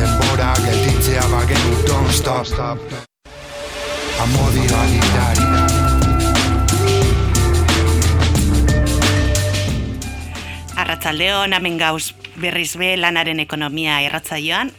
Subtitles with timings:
[0.00, 2.78] Denbora gelditzea bagenu, don't stop.
[4.22, 5.44] Amodi agitari.
[10.80, 14.72] Arratzaldeon, hemen gauz berriz be lanaren ekonomia erratzaioan.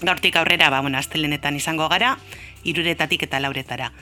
[0.00, 2.16] Gaurtik aurrera, ba, bueno, astelenetan izango gara,
[2.64, 3.92] iruretatik eta lauretara.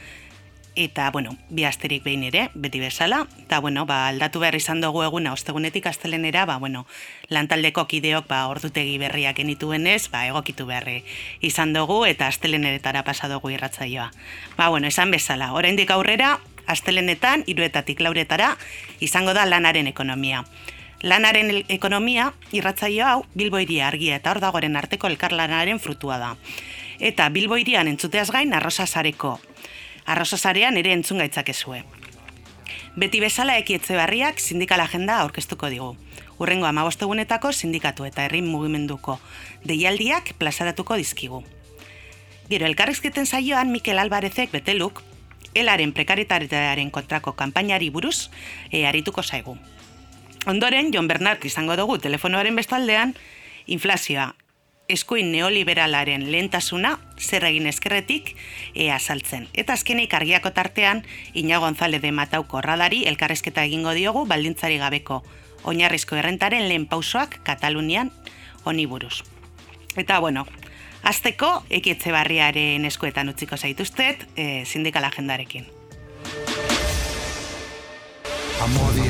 [0.74, 3.26] Eta, bueno, bi asterik behin ere, beti bezala.
[3.42, 6.86] Eta, bueno, ba, aldatu behar izan dugu eguna, ostegunetik astelenera, ba, bueno,
[7.28, 11.02] lantaldeko kideok, ba, ordutegi berriak genituen ez, ba, egokitu beharri
[11.44, 14.10] izan dugu, eta asteleneretara pasa dugu irratzaioa.
[14.56, 18.56] Ba, bueno, esan bezala, oraindik aurrera, astelenetan, iruetatik lauretara,
[19.00, 20.46] izango da lanaren ekonomia.
[21.02, 26.36] Lanaren ekonomia, irratzaio hau, Bilbo iria argia eta hor dagoren arteko elkarlanaren frutua da.
[27.02, 28.86] Eta Bilbo irian entzuteaz gain, arrosa
[30.02, 30.12] sareko.
[30.12, 31.84] Arrosa sarean ere entzun gaitzakezue.
[32.96, 35.96] Beti bezala ekietze barriak sindikal agenda aurkeztuko digu.
[36.38, 39.18] Urrengo amabostegunetako sindikatu eta herri mugimenduko
[39.64, 41.44] deialdiak plazaratuko dizkigu.
[42.50, 45.02] Gero elkarrizketen saioan Mikel Alvarezek beteluk,
[45.54, 48.30] elaren prekaritatearen kontrako kanpainari buruz
[48.70, 49.56] e, arituko zaigu.
[50.46, 53.14] Ondoren, Jon Bernard izango dugu telefonoaren bestaldean,
[53.66, 54.34] inflazioa,
[54.88, 58.34] eskuin neoliberalaren lehentasuna, zer egin eskerretik,
[58.74, 59.48] e, azaltzen.
[59.54, 65.22] Eta azkenik argiako tartean, Ina González de Matauko radari elkarrezketa egingo diogu baldintzari gabeko
[65.64, 68.10] oinarrizko errentaren lehen pausoak Katalunian
[68.64, 69.22] honi buruz.
[69.96, 70.46] Eta, bueno,
[71.02, 75.66] azteko, ekietze barriaren eskuetan utziko zaituztet, e, sindikal agendarekin.
[78.62, 79.08] Amodi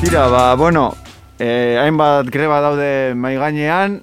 [0.00, 0.94] Tira, ba, bueno,
[1.40, 3.96] eh, hainbat greba daude mai gainean,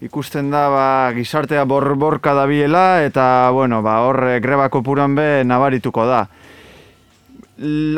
[0.00, 6.06] ikusten da ba, gizartea borborka dabiela eta bueno, ba, hor eh, greba kopuran be nabarituko
[6.08, 6.22] da.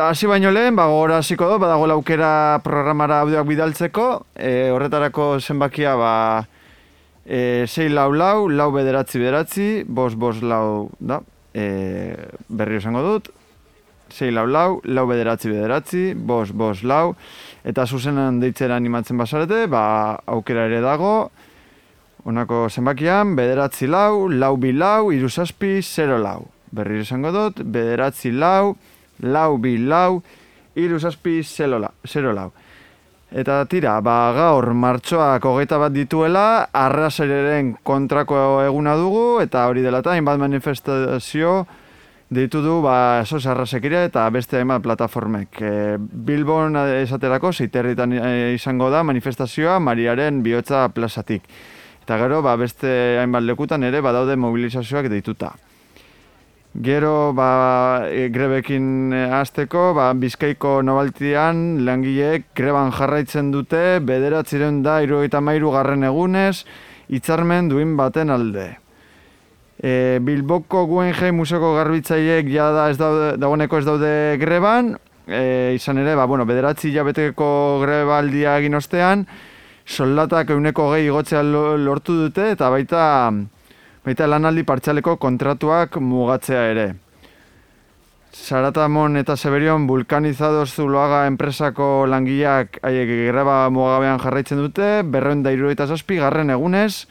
[0.02, 5.94] Hasi baino lehen, ba, gora hasiko do, badago aukera programara audioak bidaltzeko, e, horretarako zenbakia,
[5.94, 6.12] ba,
[7.22, 11.22] e, 6 lau lau, lau bederatzi bederatzi, bos bos lau, da,
[11.54, 12.14] e,
[12.50, 13.30] berri esango dut,
[14.10, 17.14] 6 lau lau, lau bederatzi bederatzi, bos bos lau,
[17.64, 21.30] eta zuzenan deitzera animatzen basarete, ba, aukera ere dago,
[22.24, 26.48] honako zenbakian, bederatzi lau, lau bi lau, iru zazpi, zero lau.
[26.72, 28.76] Berri esango dut, bederatzi lau,
[29.24, 30.22] lau bi lau,
[30.76, 31.92] iru zazpi, zero lau.
[32.06, 32.50] Zero lau.
[33.28, 40.00] Eta tira, ba, gaur martxoak hogeita bat dituela, arrasereren kontrako eguna dugu, eta hori dela
[40.00, 41.66] eta hainbat manifestazio
[42.30, 45.60] deitu du ba, sos arrasekire eta beste hainbat plataformek.
[45.60, 51.48] E, Bilbon esaterako, zeiterritan eh, izango da manifestazioa Mariaren bihotza plazatik.
[52.04, 52.90] Eta gero, ba, beste
[53.20, 55.54] hainbat lekutan ere badaude mobilizazioak deituta.
[56.78, 65.00] Gero, ba, e, grebekin e, hasteko, ba, Bizkaiko nobaltian langileek greban jarraitzen dute bederatziren da
[65.02, 66.66] irugaita mairu garren egunez,
[67.08, 68.68] hitzarmen duin baten alde.
[69.78, 74.96] E, Bilboko Guggenheim Museoko garbitzaileek ja da ez daude, dagoeneko ez daude greban,
[75.28, 79.26] e, izan ere, ba, bueno, bederatzi jabeteko grebaldia egin ostean,
[79.86, 83.02] soldatak euneko gehi igotzea lo- lortu dute, eta baita,
[84.04, 86.88] baita lanaldi partxaleko kontratuak mugatzea ere.
[88.32, 95.86] Saratamon eta Seberion vulkanizados zuloaga enpresako langileak haiek greba mugagabean jarraitzen dute, berreun da irurogeita
[95.86, 97.06] zazpi garren egunez,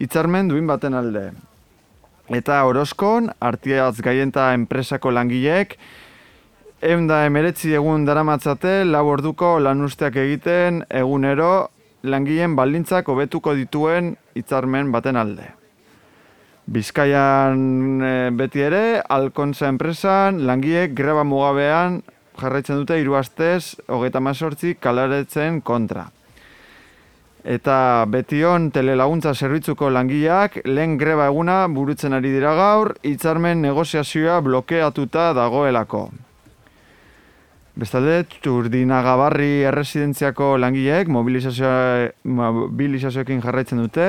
[0.00, 1.30] hitzarmen duin baten alde.
[2.26, 5.76] Eta Orozkon, Artiaz Gaienta enpresako langileek,
[6.82, 11.68] egun da emeretzi egun daramatzate, lau orduko lanusteak egiten egunero
[12.02, 15.52] langileen baldintzak hobetuko dituen hitzarmen baten alde.
[16.66, 22.00] Bizkaian e, beti ere, Alkontza enpresan langiek greba mugabean
[22.40, 26.08] jarraitzen dute hiru astez hogeita mazortzi kalaretzen kontra.
[27.46, 35.28] Eta betion telelaguntza zerbitzuko langileak lehen greba eguna burutzen ari dira gaur, hitzarmen negoziazioa blokeatuta
[35.36, 36.08] dagoelako.
[37.76, 44.08] Bestalde, Turdinagabarri erresidentziako langileek mobilizazioekin jarraitzen dute,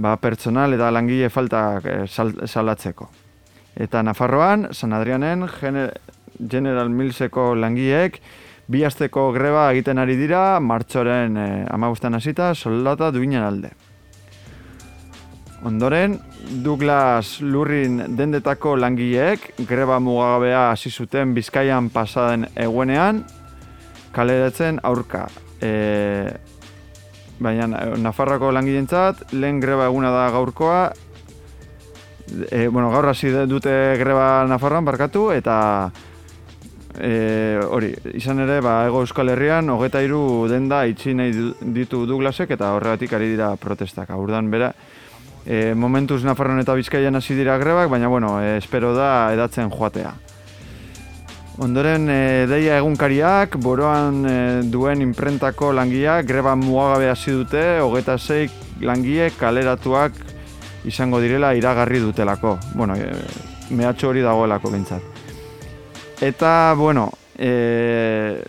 [0.00, 3.08] ba, pertsonal eta langile faltak eh, sal, salatzeko.
[3.76, 5.92] Eta Nafarroan, San Adrianen Gene-
[6.40, 8.20] General Millseko langileek
[8.68, 13.72] bi asteko greba egiten ari dira, martxoren e, amagustan hasita soldata duinen alde.
[15.62, 16.16] Ondoren,
[16.64, 23.22] Douglas Lurrin dendetako langileek greba mugagabea hasi zuten Bizkaian pasaden eguenean
[24.12, 25.28] kaleratzen aurka.
[25.62, 25.70] E,
[27.42, 27.68] baina
[27.98, 30.80] Nafarroko langileentzat lehen greba eguna da gaurkoa.
[32.50, 35.56] E, bueno, gaur hasi dute greba Nafarroan barkatu eta
[36.98, 41.32] e, hori, izan ere, ba, ego euskal herrian, hogeta iru denda itxi nahi
[41.74, 44.10] ditu Douglasek eta horregatik ari dira protestak.
[44.10, 44.72] Aurdan bera,
[45.46, 50.12] e, momentuz Nafarroan eta Bizkaian hasi dira grebak, baina bueno, e, espero da edatzen joatea.
[51.62, 54.36] Ondoren e, deia egunkariak, boroan e,
[54.72, 60.16] duen imprentako langiak greba mugagabe hasi dute, hogeta zeik langie kaleratuak
[60.88, 62.58] izango direla iragarri dutelako.
[62.74, 63.12] Bueno, e,
[63.70, 65.11] mehatxo hori dagoelako bintzat.
[66.22, 68.44] Eta, bueno, e,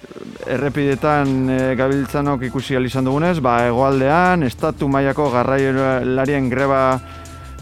[0.46, 7.00] errepidetan e, gabiltzanok ikusi izan dugunez, ba, egoaldean, estatu mailako garraiolarien greba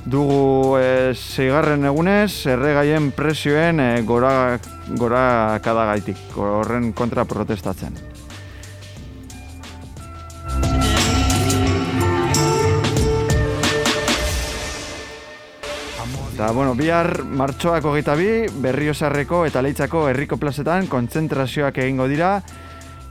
[0.04, 4.60] dugu e, zeigarren egunez, erregaien presioen e, gora,
[5.00, 8.11] gora kadagaitik, horren kontra protestatzen.
[16.42, 22.32] Eta, bueno, bihar martxoak hogeita bi, berriosarreko eta leitzako herriko plazetan kontzentrazioak egingo dira,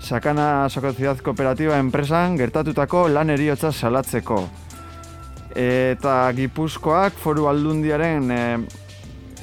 [0.03, 4.41] sakana sokoziaz kooperatiba enpresan gertatutako lan eriotza salatzeko.
[5.55, 8.41] Eta Gipuzkoak foru aldundiaren, e,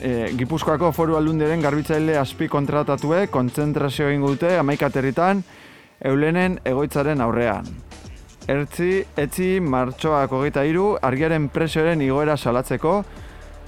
[0.02, 5.46] e, Gipuzkoako foru aldundiaren garbitzaile azpi kontratatue kontzentrazio egingo dute amaikaterritan
[6.12, 7.72] eulenen egoitzaren aurrean.
[8.52, 12.98] Ertzi, etzi, martxoak hogeita iru, argiaren presioaren igoera salatzeko,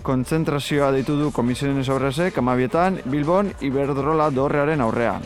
[0.04, 5.26] kontzentrazioa deitu du komisionen esaurrezek amabietan Bilbon Iberdrola dorrearen aurrean.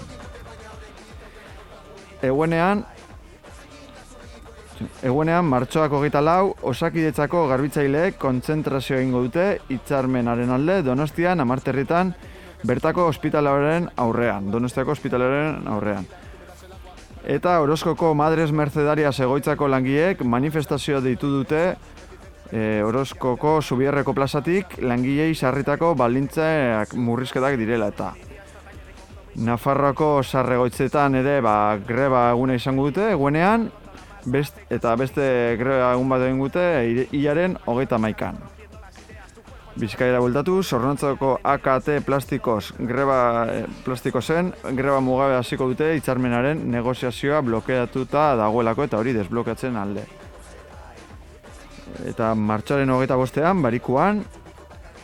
[2.24, 2.86] Eguenean,
[5.04, 12.14] eguenean martxoak hogeita lau, osakidetzako garbitzaileek kontzentrazioa ingo dute itxarmenaren alde Donostian amarterritan
[12.64, 16.08] bertako ospitalaren aurrean, Donostiako ospitalaren aurrean.
[17.24, 21.62] Eta Orozkoko Madres Mercedaria egoitzako langiek manifestazioa deitu dute
[22.54, 28.14] e, Orozkoko Zubierreko plazatik langilei sarritako baldintzeak murrizketak direla eta
[29.34, 33.72] Nafarroako sarregoitzetan ere ba, greba eguna izango dute eguenean
[34.30, 35.24] best, eta beste
[35.58, 36.66] greba egun bat egin dute
[37.12, 38.38] hilaren hogeita maikan.
[39.74, 43.18] Bizkaira bultatu, zornontzako AKT plastikoz greba
[43.50, 50.06] e, plastiko zen, greba mugabe hasiko dute hitzarmenaren negoziazioa blokeatuta dagoelako eta hori desblokeatzen alde
[52.10, 54.24] eta martxaren hogeita bostean, barikuan,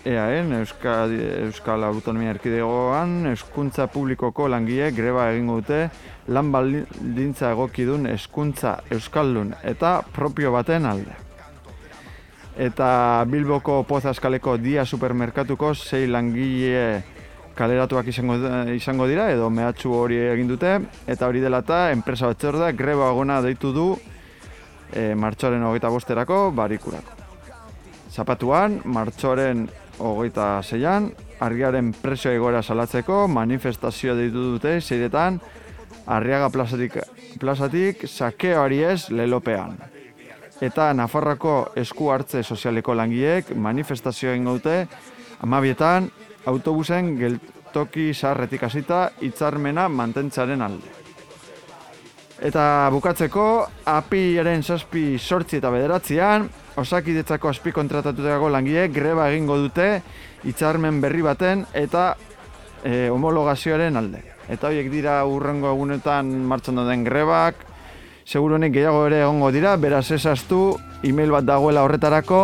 [0.05, 1.11] EAN, Euskal,
[1.45, 5.89] Euskal Autonomia Erkidegoan, eskuntza publikoko langile greba egingo dute,
[6.31, 11.17] lan baldintza egokidun eskuntza euskaldun eta propio baten alde.
[12.59, 17.03] Eta Bilboko Pozaskaleko dia supermerkatuko sei langile
[17.55, 18.37] kaleratuak izango,
[18.71, 20.77] izango dira, edo mehatxu hori egin dute,
[21.07, 23.89] eta hori dela eta enpresa batzorda greba agona deitu du
[24.93, 27.17] e, martxoaren hogeita bosterako barikurako.
[28.09, 29.67] Zapatuan, martxoaren
[29.99, 35.39] hogeita zeian, argiaren presio egora salatzeko manifestazioa ditu dute zeiretan
[36.09, 36.97] arriaga plazatik,
[37.39, 39.77] plazatik sakeoari ez lelopean.
[40.61, 44.81] Eta Nafarroko esku hartze sozialeko langiek manifestazioa ingo dute
[45.45, 46.09] amabietan
[46.51, 50.98] autobusen geltoki sarretik hasita hitzarmena mantentzaren alde.
[52.39, 53.45] Eta bukatzeko,
[53.91, 56.45] apiaren saspi sortzi eta bederatzean,
[56.79, 59.89] osakidetzako aspi kontratatutako langileek greba egingo dute
[60.47, 62.13] hitzarmen berri baten eta
[62.83, 64.23] e, homologazioaren alde.
[64.47, 67.59] Eta horiek dira urrengo egunetan martxan den grebak,
[68.23, 72.43] seguruenik gehiago ere egongo dira, beraz esaztu, e-mail bat dagoela horretarako,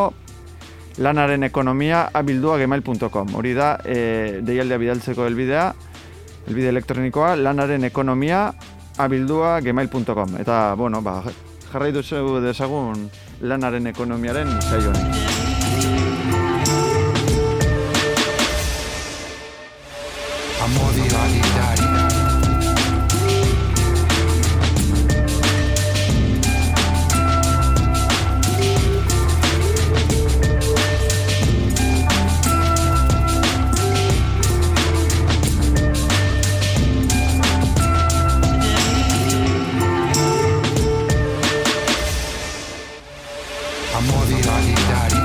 [0.99, 3.35] lanaren ekonomia abildua gmail.com.
[3.39, 5.69] Hori da, e, deialdea bidaltzeko elbidea,
[6.49, 8.49] elbide elektronikoa, lanaren ekonomia
[8.97, 11.21] abildua gmail.com eta bueno, ba,
[11.71, 13.09] jarrai duzu dezagun
[13.41, 15.44] lanaren ekonomiaren saioan.
[43.95, 45.19] a modi validari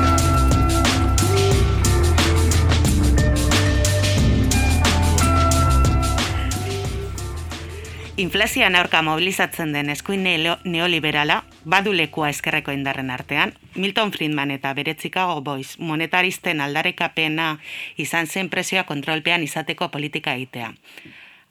[8.17, 10.23] Inflazioan aurka mobilizatzen den eskuin
[10.65, 17.49] neoliberala, badulekua eskerreko indarren artean, Milton Friedman eta bere Chicago Boys monetaristen aldarekapena
[17.97, 20.71] izan zen presioa kontrolpean izateko politika egitea.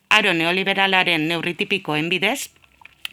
[0.09, 2.49] Aro neoliberalaren neurritipikoen bidez,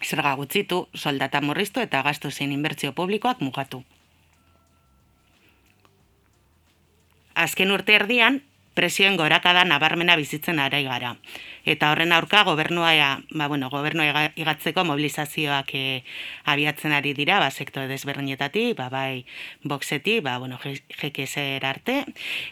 [0.04, 3.82] zerga gutxitu, soldata murriztu eta gastu zein inbertsio publikoak mugatu.
[7.36, 8.40] Azken urte erdian,
[8.76, 11.14] presioen gorakada nabarmena bizitzen arai gara.
[11.64, 12.90] Eta horren aurka gobernua,
[13.32, 16.02] ba, bueno, gobernua iga- igatzeko mobilizazioak e,
[16.44, 19.24] abiatzen ari dira, ba, sektore desberdinetatik, ba, bai,
[19.64, 22.04] boxetik, ba, bueno, GKSR arte,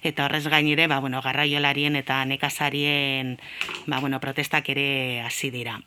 [0.03, 3.37] eta horrez gainire, ba, bueno, garraiolarien eta nekazarien,
[3.87, 5.81] ba, bueno, protestak ere hasi dira.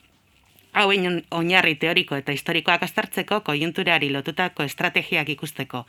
[0.73, 5.87] Hau oin- oinarri teoriko eta historikoak aztertzeko kojunturari lotutako estrategiak ikusteko.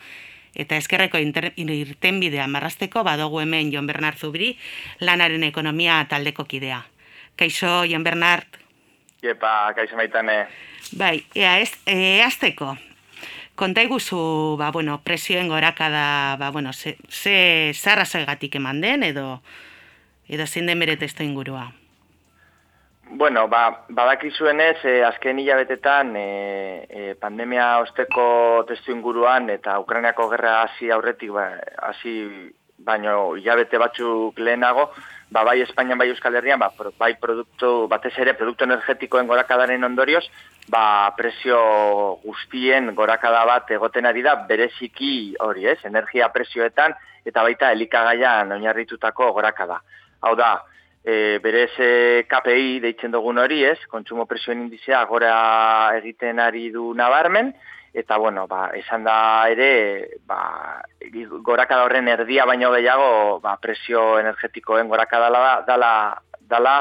[0.59, 4.57] Eta eskerreko inter- irtenbidea marrasteko badogu hemen Jon Bernard Zubiri
[5.01, 6.83] lanaren ekonomia taldeko kidea.
[7.39, 8.47] Kaixo, Jon Bernard,
[9.23, 10.47] Iepa, kaixo maitane.
[10.93, 12.77] bai, ea ez, e, azteko.
[13.55, 19.43] Konta iguzu, ba, bueno, presioen gorakada, ba, bueno, ze, ze zarrazoegatik eman den, edo,
[20.29, 21.73] edo zein den bere testo ingurua.
[23.11, 30.63] Bueno, ba, badakizuenez, eh, azken hilabetetan eh, eh, pandemia osteko testu inguruan eta Ukrainiako gerra
[30.63, 31.47] hasi aurretik, ba,
[31.89, 32.13] hasi
[32.85, 34.91] baino hilabete batzuk lehenago,
[35.31, 40.27] ba, bai Espainian, bai Euskal Herrian, ba, bai produktu, batez ere produktu energetikoen gorakadaren ondorioz,
[40.69, 41.59] ba, presio
[42.23, 46.93] guztien gorakada bat egoten ari da, bereziki hori, ez, energia presioetan,
[47.25, 49.81] eta baita elikagaian oinarritutako gorakada.
[50.21, 50.59] Hau da,
[51.09, 55.33] e, berez e, KPI deitzen dugun hori, ez, kontsumo presioen indizea gora
[55.97, 57.55] egiten ari du nabarmen,
[57.97, 60.83] eta bueno, ba, esan da ere, ba,
[61.47, 65.93] gorakada horren erdia baino gehiago, ba, presio energetikoen gorakada dala, dala,
[66.51, 66.75] dala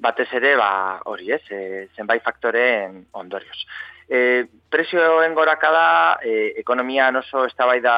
[0.00, 0.72] batez ere, ba,
[1.08, 3.64] hori ez, e, zenbait faktoreen ondorioz.
[4.10, 7.94] E, presioen gorakada, e, ekonomian oso eztabaida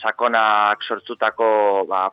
[0.00, 1.48] sakonak sortutako
[1.90, 2.06] ba,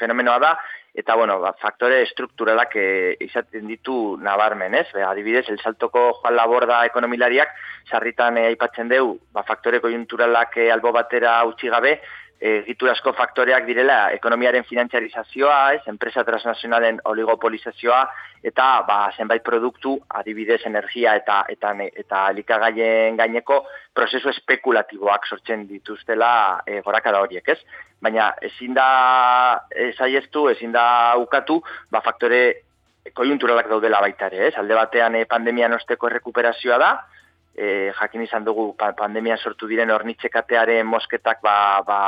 [0.00, 0.54] fenomenoa da,
[0.94, 2.88] eta bueno, ba, faktore estrukturalak e,
[3.26, 4.86] izaten ditu nabarmen, ez?
[4.94, 7.50] Be, adibidez, el saltoko Juan Laborda ekonomilariak
[7.90, 11.96] sarritan e, aipatzen deu, ba, faktore kojunturalak e, albo batera utzi gabe,
[12.40, 18.00] egiturazko faktoreak direla ekonomiaren finantziarizazioa, ez, enpresa transnazionalen oligopolizazioa
[18.44, 23.62] eta ba, zenbait produktu, adibidez energia eta eta eta elikagaien gaineko
[23.94, 27.58] prozesu espekulatiboak sortzen dituztela e, gorakada horiek, ez?
[28.02, 28.88] Baina ezin da
[29.88, 32.44] esaiestu, ezin da ukatu, ba faktore
[33.14, 34.54] kojunturalak daudela baita ere, ez?
[34.60, 36.92] Alde batean e, pandemian osteko errekuperazioa da,
[37.54, 41.56] e, jakin izan dugu pa, pandemia sortu diren hornitzekatearen mosketak ba,
[41.86, 41.98] ba,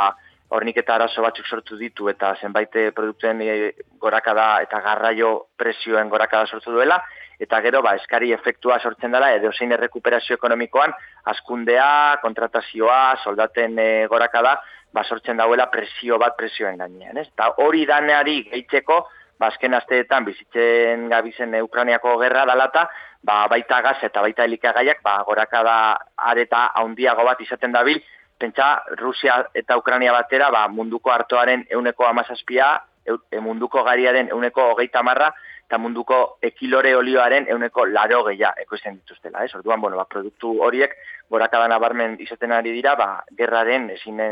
[0.49, 6.47] horniketa arazo batzuk sortu ditu eta zenbait eh, produktuen e, gorakada eta garraio presioen gorakada
[6.47, 7.01] sortu duela,
[7.41, 10.95] eta gero ba, eskari efektua sortzen dela edo zein errekuperazio ekonomikoan
[11.33, 14.57] askundea, kontratazioa, soldaten e, gorakada,
[14.93, 17.19] ba, sortzen dauela presio bat presioen gainean.
[17.19, 17.29] Ez?
[17.35, 19.03] Eta hori daneari gehitzeko,
[19.39, 22.87] ba, azken asteetan bizitzen gabizen Ukrainiako gerra dalata,
[23.23, 25.77] ba, baita gaz eta baita elikagaiak ba, gorakada
[26.17, 28.01] areta haundiago bat izaten dabil,
[28.39, 32.77] pentsa Rusia eta Ukraina batera ba, munduko hartoaren euneko amazazpia,
[33.07, 35.33] e, munduko gariaren euneko hogeita marra,
[35.67, 39.45] eta munduko ekilore olioaren euneko laro gehiago ekoizten dituztela.
[39.45, 39.55] Ez?
[39.59, 40.95] Orduan, bueno, ba, produktu horiek
[41.31, 44.31] gorakada nabarmen izaten ari dira, ba, gerraren ezin e,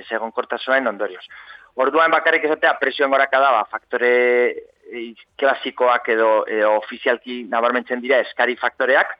[0.00, 1.24] ez egonkortasunen ondorioz.
[1.80, 4.12] Orduan bakarrik esatea presioen gorakada, ba, faktore
[4.92, 5.04] e,
[5.40, 9.14] klasikoak edo, edo ofizialki nabarmentzen dira eskari faktoreak,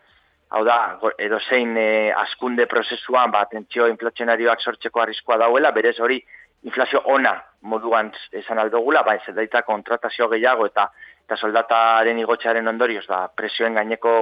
[0.53, 0.77] hau da,
[1.17, 6.21] edo zein e, askunde prozesuan, ba, tentsio inflazionarioak sortzeko arriskoa dauela, berez hori
[6.69, 7.33] inflazio ona
[7.63, 10.91] moduan esan aldogula, ba, ez daita kontratazio gehiago eta
[11.23, 14.13] eta soldataren igotxearen ondorioz, ba, presioen gaineko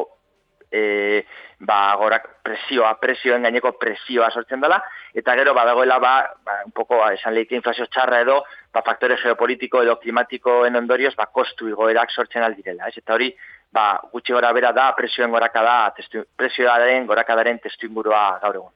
[0.70, 1.26] e,
[1.58, 4.80] ba, gorak presioa, presioen gaineko presioa sortzen dela,
[5.14, 8.40] eta gero badagoela ba, ba un poco ba, esan lehike inflazio txarra edo,
[8.72, 12.96] ba, faktore geopolitiko edo klimatikoen ondorioz, ba, kostu igoerak sortzen aldirela, ez?
[13.02, 13.32] Eta hori,
[13.72, 18.72] ba, gutxi gora bera da presioen gorakada, testu, presioaren gorakadaren testu ingurua gaur egun.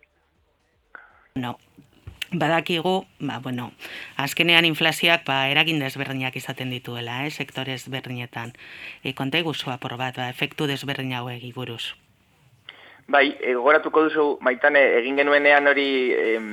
[1.43, 1.57] No,
[2.39, 3.73] badakigu, ba, bueno,
[4.17, 8.53] azkenean inflazioak ba, eragin desberdinak izaten dituela, eh, sektore ezberdinetan.
[9.03, 11.95] E, konta iguzu apur bat, ba, efektu desberdin hauek buruz.
[13.07, 16.47] Bai, e, gogoratuko duzu, maitane, egin genuenean hori em,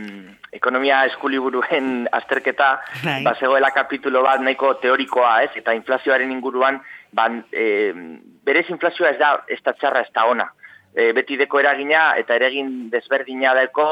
[0.51, 2.73] ekonomia eskuliburuen azterketa,
[3.05, 3.21] Bai.
[3.23, 5.51] ba, zegoela kapitulo bat nahiko teorikoa, ez?
[5.55, 6.81] Eta inflazioaren inguruan,
[7.15, 7.93] ban, e,
[8.43, 10.49] berez inflazioa ez da, ez da txarra, ez da ona.
[10.93, 13.85] E, beti deko eragina eta eragin desberdina deko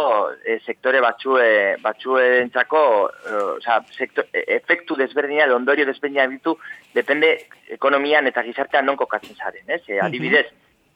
[0.43, 6.57] e, sektore batzue, batzuentzako, e, osea, sektor, e, efektu desberdina edo ondorio desberdina ditu,
[6.93, 7.37] depende
[7.71, 9.79] ekonomian eta gizartean non kokatzen zaren, ez?
[9.87, 10.49] E, adibidez,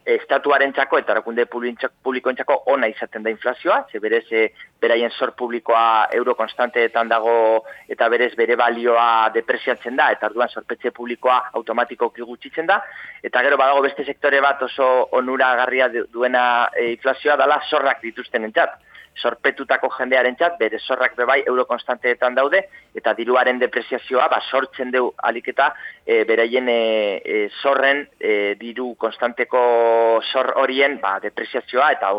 [0.06, 4.50] estatuarentzako eta erakunde publikoentzako ona izaten da inflazioa, ze berez e,
[4.82, 10.92] beraien zor publikoa euro konstanteetan dago eta berez bere balioa depresiatzen da, eta orduan sorpetze
[10.92, 12.82] publikoa automatikoki gutxitzen da,
[13.24, 18.44] eta gero badago beste sektore bat oso onura garria duena e, inflazioa dala zorrak dituzten
[18.52, 18.80] entzat
[19.22, 22.64] sorpetutako jendearen txat, bere zorrak bebai eurokonstanteetan daude,
[22.96, 25.72] eta diruaren depresiazioa, ba, sortzen du aliketa,
[26.06, 26.78] e, beraien e,
[27.24, 29.64] e, zorren, e, diru konstanteko
[30.32, 32.14] zor horien, ba, depresiazioa, eta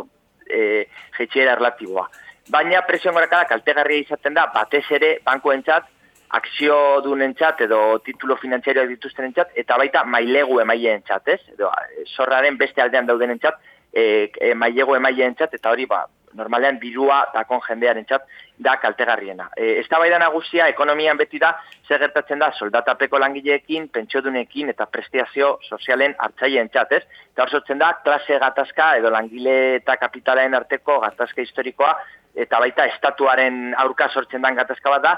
[0.46, 0.86] e,
[1.18, 2.06] jetxiera erlatiboa.
[2.52, 5.90] Baina presioen gorakada kaltegarria izaten da, batez ere, bankoentzat,
[6.34, 11.40] akzio dunentzat edo titulo finanziarioak dituzten entzat, eta baita mailegu emaileen txat, ez?
[11.54, 11.70] Edo,
[12.16, 13.60] zorraren beste aldean dauden entzat,
[13.92, 18.26] e, e, mailegu emaileen txat, eta hori, ba, normalean dirua dakon jendearen txat
[18.58, 19.48] da kaltegarriena.
[19.56, 21.54] E, ez da nagusia, ekonomian beti da,
[21.88, 27.02] zer gertatzen da, soldatapeko langileekin, pentsiodunekin eta prestiazio sozialen hartzaien txat, ez?
[27.32, 31.94] Eta hor sortzen da, klase gatazka edo langile eta kapitalaen arteko gatazka historikoa,
[32.34, 35.14] eta baita estatuaren aurka sortzen den gatazka bat da,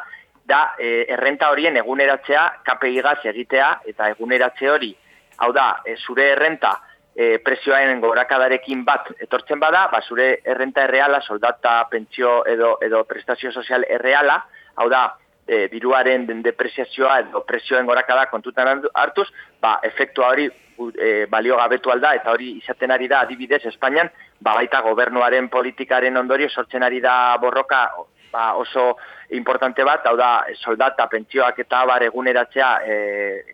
[0.46, 4.94] da e, errenta horien eguneratzea KPI egitea, eta eguneratze hori,
[5.38, 6.76] hau da, e, zure errenta,
[7.16, 13.52] e, presioaren gorakadarekin bat etortzen bada, ba, zure errenta erreala, soldata, pentsio edo, edo prestazio
[13.52, 14.42] sozial erreala,
[14.76, 15.06] hau da,
[15.48, 19.28] e, diruaren depresiazioa edo presioen gorakada kontutan hartuz,
[19.62, 24.52] ba, efektua hori e, balio gabetu alda, eta hori izaten ari da adibidez Espainian, ba,
[24.52, 27.86] baita gobernuaren politikaren ondorio sortzen ari da borroka
[28.32, 28.96] ba, oso
[29.30, 32.96] importante bat, hau da soldata, pentsioak eta bar eguneratzea e,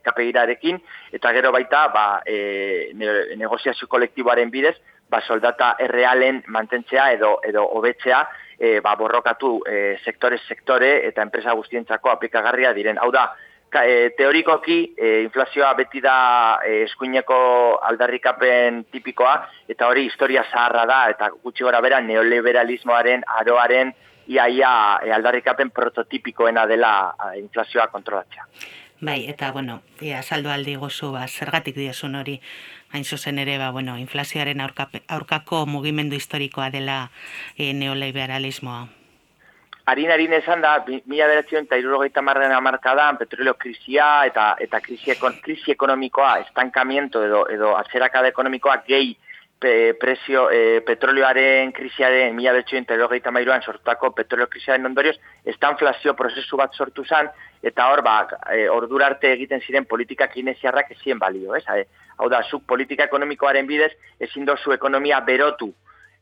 [0.05, 0.81] kapegirarekin,
[1.13, 2.93] eta gero baita ba, e,
[3.41, 4.77] negoziazio kolektiboaren bidez,
[5.13, 8.25] ba, soldata errealen mantentzea edo edo hobetzea
[8.59, 13.01] e, ba, borrokatu e, sektore sektore eta enpresa guztientzako aplikagarria diren.
[13.03, 13.27] Hau da,
[13.81, 17.39] e, teorikoki e, inflazioa beti da e, eskuineko
[17.91, 19.35] aldarrikapen tipikoa,
[19.69, 23.93] eta hori historia zaharra da, eta gutxi gora bera neoliberalismoaren, aroaren,
[24.27, 28.47] iaia e, aldarrikapen prototipikoena dela inflazioa kontrolatzea.
[29.03, 32.37] Bai, eta, bueno, ia, saldo aldi gozu, ba, zergatik diozun hori,
[32.95, 37.09] hain zuzen ere, ba, bueno, inflazioaren aurkako mugimendu historikoa dela
[37.59, 38.85] e, neoliberalismoa.
[39.91, 40.77] Harin, harin esan da,
[41.11, 47.43] mila beratzen eta irurogeita marren amarkadan, petroleo krisia eta eta krisi, krisi ekonomikoa, estankamiento edo,
[47.51, 49.17] edo atzerakada ekonomikoa gehi
[49.63, 56.59] pe, presio e, petrolioaren krisiaren mila betxoen eta mairuan sortutako petrolio krisiaren ondorioz, estanflazio prozesu
[56.59, 57.31] bat sortu zen,
[57.63, 61.65] eta hor, ba, e, ordurarte egiten ziren politika kinesiarrak ezien balio, ez?
[62.19, 65.73] hau da, zuk politika ekonomikoaren bidez, ezin dozu ekonomia berotu,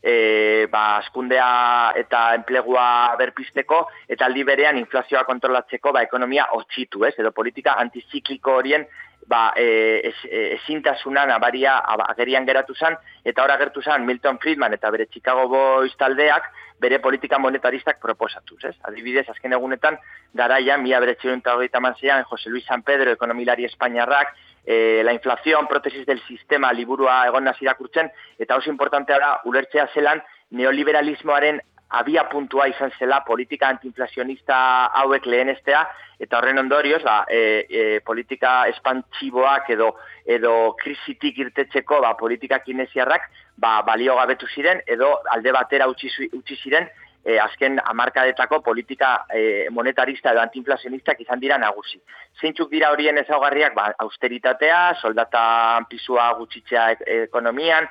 [0.03, 7.15] e, ba, askundea eta enplegua berpisteko, eta aldi berean inflazioa kontrolatzeko ba, ekonomia otxitu, ez?
[7.19, 8.87] edo politika antizikliko horien
[9.27, 11.79] ba, e, e, ezintasuna nabaria
[12.09, 16.99] agerian geratu zen, eta hor agertu zen Milton Friedman eta bere Chicago Boys taldeak bere
[16.99, 18.59] politika monetaristak proposatuz.
[18.65, 18.77] Ez?
[18.89, 19.99] Adibidez, azken egunetan,
[20.35, 24.33] garaian, mila bere txerunta hogeita manzean, Jose Luis San Pedro, ekonomilari espainiarrak,
[24.65, 30.23] e, la inflación, protesis del sistema, liburua egon irakurtzen, eta oso importantea da, ulertzea zelan,
[30.51, 34.57] neoliberalismoaren abia puntua izan zela politika antiinflazionista
[35.03, 35.83] hauek lehenestea,
[36.21, 39.91] eta horren ondorioz, ba, e, e, politika espantxiboak edo
[40.31, 46.59] edo krisitik irtetzeko ba, politika kinesiarrak ba, balio gabetu ziren, edo alde batera utzi, utzi
[46.63, 46.87] ziren,
[47.25, 51.99] e, azken amarkadetako politika e, monetarista edo antiinflazionistak izan dira nagusi.
[52.41, 55.43] Zeintzuk dira horien ezaugarriak, ba, austeritatea, soldata
[55.91, 56.87] pisua gutxitzea
[57.25, 57.89] ekonomian,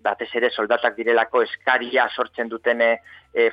[0.00, 2.92] batez ere soldatak direlako eskaria sortzen duten e,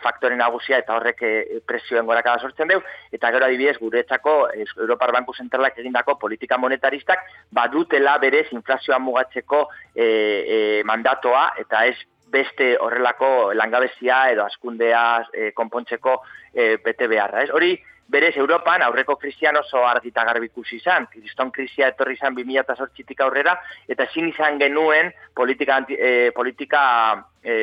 [0.04, 1.34] faktore nagusia eta horrek e,
[1.66, 8.18] presioen gorakada sortzen deu, eta gero adibidez guretzako Europar Banku Zentralak egindako politika monetaristak badutela
[8.18, 11.98] berez inflazioa mugatzeko e, e, mandatoa eta ez
[12.30, 16.20] beste horrelako langabezia edo askundea e, konpontzeko
[16.54, 17.44] e, bete beharra.
[17.44, 17.50] Ez?
[17.54, 17.74] Hori,
[18.10, 23.56] berez Europan aurreko krizian oso argita garbikusi izan, kriston krizia etorri izan 2008tik aurrera,
[23.88, 26.84] eta ezin izan genuen politika, e, politika
[27.44, 27.56] e,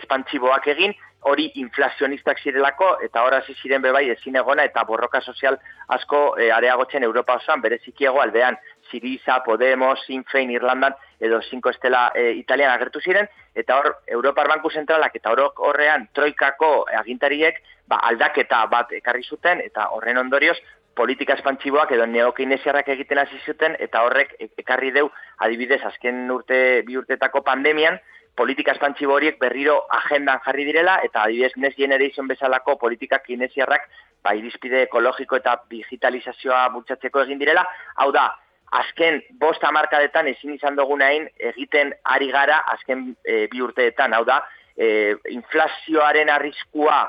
[0.00, 5.56] espantziboak egin, hori inflazionistak zirelako, eta hori hasi ziren bebai ezin egona, eta borroka sozial
[5.96, 8.58] asko e, areagotzen Europa osoan, berezikiego aldean,
[8.94, 14.46] Siriza, Podemos, Sinn Féin, Irlandan, edo 5 estela e, Italian agertu ziren, eta hor, Europar
[14.46, 17.58] Banku Zentralak eta horok horrean troikako agintariek
[17.90, 20.56] ba, aldaketa bat ekarri zuten, eta horren ondorioz,
[20.94, 25.10] politika espantziboak edo neokinesiarrak egiten hasi zuten, eta horrek e, ekarri deu,
[25.42, 27.98] adibidez, azken urte, bi urtetako pandemian,
[28.38, 33.90] politika espantzibo horiek berriro agendan jarri direla, eta adibidez, Next Generation bezalako politika kinesiarrak,
[34.22, 37.66] ba, irizpide ekologiko eta digitalizazioa bultzatzeko egin direla,
[37.98, 38.30] hau da,
[38.74, 44.40] azken bost hamarkadetan ezin izan dugunain egiten ari gara azken e, bi urteetan, hau da,
[44.76, 47.04] e, inflazioaren arriskua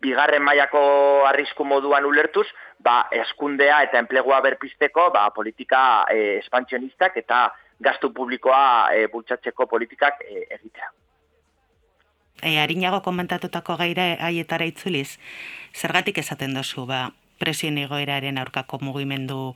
[0.00, 0.80] bigarren mailako
[1.28, 2.46] arrisku moduan ulertuz,
[2.80, 7.48] ba, eskundea eta enplegua berpisteko ba, politika e, espantzionistak eta
[7.80, 10.90] gastu publikoa e, bultzatzeko politikak e, egitea.
[12.40, 15.18] E, harinago komentatutako gaire haietara itzuliz,
[15.76, 17.08] zergatik esaten dozu, ba,
[17.40, 19.54] presioen egoeraren aurkako mugimendu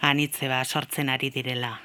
[0.00, 1.76] anitze ba, sortzen ari direla?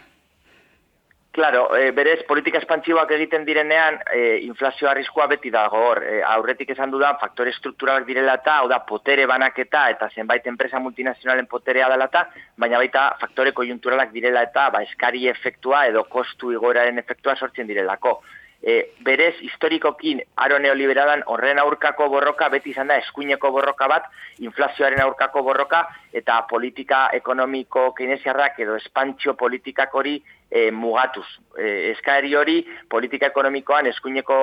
[1.31, 6.01] Claro, e, berez, politika espantziboak egiten direnean, e, inflazio arriskua beti dago hor.
[6.03, 10.81] E, aurretik esan dudan, faktore strukturalak direla eta, hau da, potere banaketa eta zenbait enpresa
[10.83, 12.25] multinazionalen poterea dela eta,
[12.59, 18.17] baina baita faktore kojunturalak direla eta, ba, eskari efektua edo kostu igoeraren efektua sortzen direlako.
[18.61, 24.05] E, berez, historikokin aro neoliberalan horren aurkako borroka beti izan da eskuineko borroka bat,
[24.45, 25.79] inflazioaren aurkako borroka
[26.13, 30.19] eta politika ekonomiko kinesiarrak edo espantzio politikak hori
[30.51, 31.25] e, mugatuz.
[31.57, 34.37] E, eskari hori politika ekonomikoan eskuineko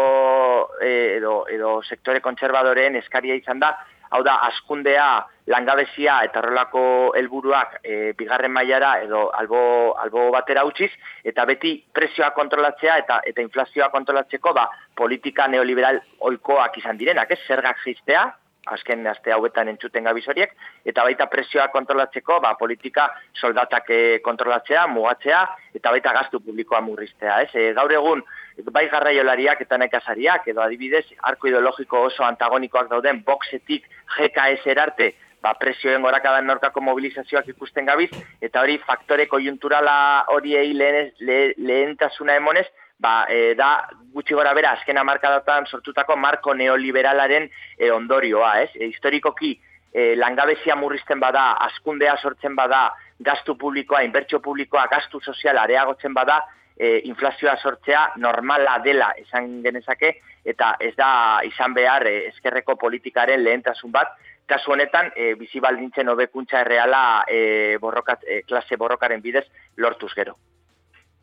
[0.83, 3.77] e, edo, edo sektore kontserbadoren eskaria izan da,
[4.11, 5.09] hau da, askundea,
[5.49, 6.83] langabezia eta horrelako
[7.17, 9.61] helburuak e, bigarren mailara edo albo,
[10.01, 10.91] albo batera utziz,
[11.25, 17.41] eta beti presioa kontrolatzea eta eta inflazioa kontrolatzeko ba, politika neoliberal oikoak izan direnak, ez?
[17.49, 18.27] Zergak jistea,
[18.75, 20.55] azken aste hauetan entzuten gabizoriek,
[20.85, 23.09] eta baita presioa kontrolatzeko, ba, politika
[23.41, 27.41] soldatak eh, kontrolatzea, mugatzea, eta baita gastu publikoa murriztea.
[27.47, 27.51] Ez?
[27.55, 28.25] E, gaur egun,
[28.73, 35.55] bai garraiolariak eta nekazariak, edo adibidez, arko ideologiko oso antagonikoak dauden, boxetik GKS erarte, ba,
[35.61, 38.11] presioen gorakadan norkako mobilizazioak ikusten gabiz,
[38.43, 41.13] eta hori faktore kojunturala horiei lehen,
[41.57, 42.67] lehentasuna emonez,
[42.99, 48.71] ba, e, da gutxi gora bera azken amarkadatan sortutako marko neoliberalaren e, ondorioa, ez?
[48.75, 49.55] E, historikoki
[49.93, 56.43] e, langabezia murrizten bada, askundea sortzen bada, gastu publikoa, inbertsio publikoa, gastu sozial areagotzen bada,
[56.77, 61.11] e, inflazioa sortzea normala dela esan genezake, eta ez da
[61.47, 64.15] izan behar e, eskerreko politikaren lehentasun bat,
[64.49, 69.45] kasu honetan e, bizi baldintzen hobekuntza erreala e, borrokat, e, klase borrokaren bidez
[69.77, 70.39] lortuz gero.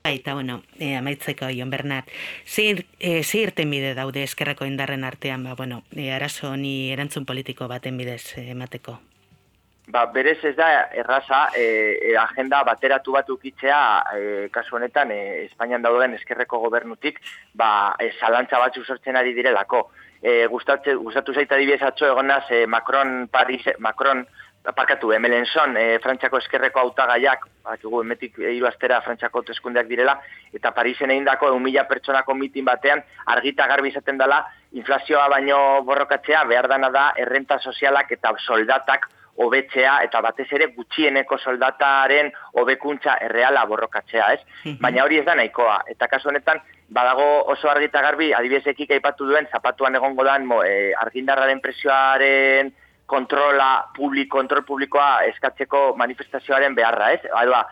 [0.05, 2.05] Eta, bueno, e, amaitzeko, Ion Bernat,
[2.45, 7.67] zir, e, zirten bide daude eskerrako indarren artean, ba, bueno, e, arazo ni erantzun politiko
[7.67, 8.99] baten bidez emateko?
[9.87, 13.81] Ba, berez ez da erraza, e, agenda bateratu bat ukitzea,
[14.13, 17.17] e, kasu honetan, e, Espainian dauden eskerreko gobernutik,
[17.53, 19.87] ba, e, zalantza batzu sortzen ari direlako.
[20.21, 24.25] E, gustatu zaita dibidez atzo egonaz, e, Macron, Paris, Macron,
[24.73, 30.17] parkatu, emelenson, e, Frantxako eskerreko autagaiak, bakigu, emetik hiru astera Frantxako teskundeak direla,
[30.53, 33.03] eta Parisen egin dako, egun mila pertsonako mitin batean,
[33.35, 34.41] argita garbi izaten dela,
[34.73, 41.37] inflazioa baino borrokatzea, behar dana da, errenta sozialak eta soldatak hobetzea eta batez ere gutxieneko
[41.37, 44.39] soldataren hobekuntza erreala borrokatzea, ez?
[44.63, 44.77] Mhm.
[44.81, 45.81] Baina hori ez da nahikoa.
[45.91, 50.93] Eta kasu honetan, badago oso argita garbi, adibidezekik aipatu duen, zapatuan egongo dan, mo, e,
[50.95, 52.71] argindarraren presioaren
[53.05, 57.21] kontrola publik, kontrol publikoa eskatzeko manifestazioaren beharra, ez?
[57.51, 57.63] Ba,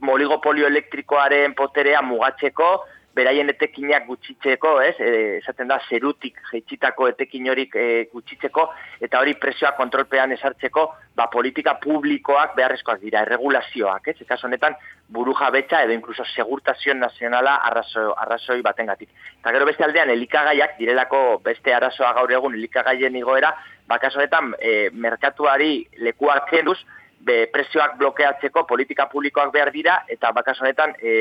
[0.00, 2.70] moligopolio elektrikoaren poterea mugatzeko,
[3.16, 4.94] beraien etekinak gutxitzeko, ez?
[5.00, 8.68] E, esaten da, zerutik jeitsitako etekin horik e, gutxitzeko,
[9.04, 10.84] eta hori presioa kontrolpean esartzeko,
[11.18, 14.16] ba, politika publikoak beharrezkoak dira, erregulazioak, ez?
[14.22, 14.76] Eta honetan,
[15.08, 19.10] buru jabetza edo inkluso segurtazio nazionala arrazo, arrazoi batengatik.
[19.40, 23.54] Eta gero beste aldean, elikagaiak, direlako beste arazoa gaur egun elikagaien igoera,
[23.88, 25.72] bakasoetan e, merkatuari
[26.04, 26.78] lekuak kenduz,
[27.20, 31.12] be, presioak blokeatzeko politika publikoak behar dira, eta bakas honetan e,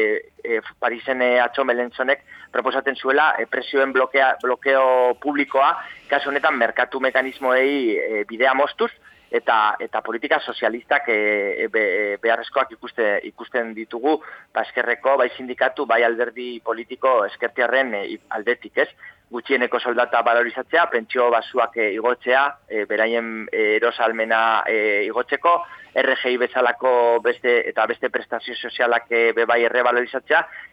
[0.44, 5.74] e, Parisen e, atxo melentzonek proposaten zuela e, presioen blokea, blokeo publikoa,
[6.10, 8.92] kasu honetan merkatu mekanismoei e, bidea mostuz,
[9.32, 11.84] eta eta politika sozialistak e, be,
[12.24, 14.18] beharrezkoak ikuste, ikusten ditugu,
[14.54, 18.08] ba eskerreko, bai sindikatu, bai alderdi politiko eskertiarren e,
[18.38, 18.90] aldetik, ez?
[19.32, 25.58] Gutxieneko soldata valorizatzea, pentsio basuak e, igotzea, e, beraien e, erosalmena e, igotzeko,
[25.98, 26.92] RGI bezalako
[27.26, 29.84] beste eta beste prestazio sozialak e, bebai erre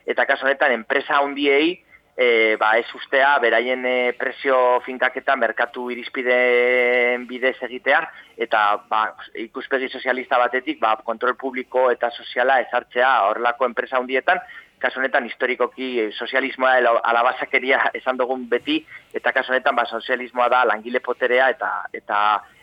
[0.06, 1.82] eta kaso honetan enpresa hundiei,
[2.16, 8.02] e, ba, ez ustea, beraien e, presio finkaketa merkatu irizpideen bidez egitea,
[8.38, 14.38] eta ba, ikuspegi sozialista batetik, ba, kontrol publiko eta soziala ezartzea horrelako enpresa hundietan,
[14.78, 18.80] kasu honetan historikoki eh, sozialismoa alabazakeria esan dugun beti,
[19.14, 22.18] eta kasu honetan ba, sozialismoa da langile poterea eta eta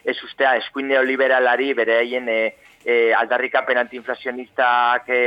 [0.05, 2.39] ez ustea eskuin neoliberalari bere haien e,
[2.85, 5.21] e, aldarrikapen antiinflazionistak e,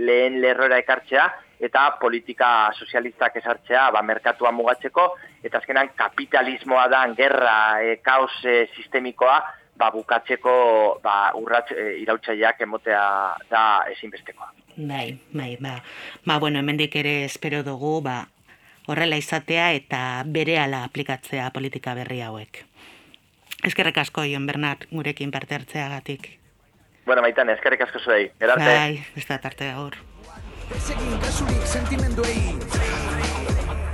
[0.00, 1.26] lehen lerrora ekartzea,
[1.64, 5.10] eta politika sozialistak esartzea ba, merkatua mugatzeko,
[5.44, 9.38] eta azkenan kapitalismoa da gerra, e, kaos e, sistemikoa,
[9.76, 10.54] ba, bukatzeko
[11.02, 13.02] ba, urratz e, irautzaileak emotea
[13.50, 14.52] da ezinbestekoa.
[14.76, 15.80] Bai, bai, ba.
[16.26, 18.24] Ba, bueno, hemendik ere espero dugu, ba,
[18.86, 22.64] horrela izatea eta berehala aplikatzea politika berri hauek.
[23.64, 26.28] Eskerrik asko, Jon Bernat, gurekin parte hartzeagatik.
[27.06, 28.30] Bueno, maitan, eskerrik asko zuei.
[28.40, 28.66] Gerarte.
[28.68, 29.96] Bai, ez da tarte gaur.
[30.74, 32.54] Ez egin kasurik sentimenduei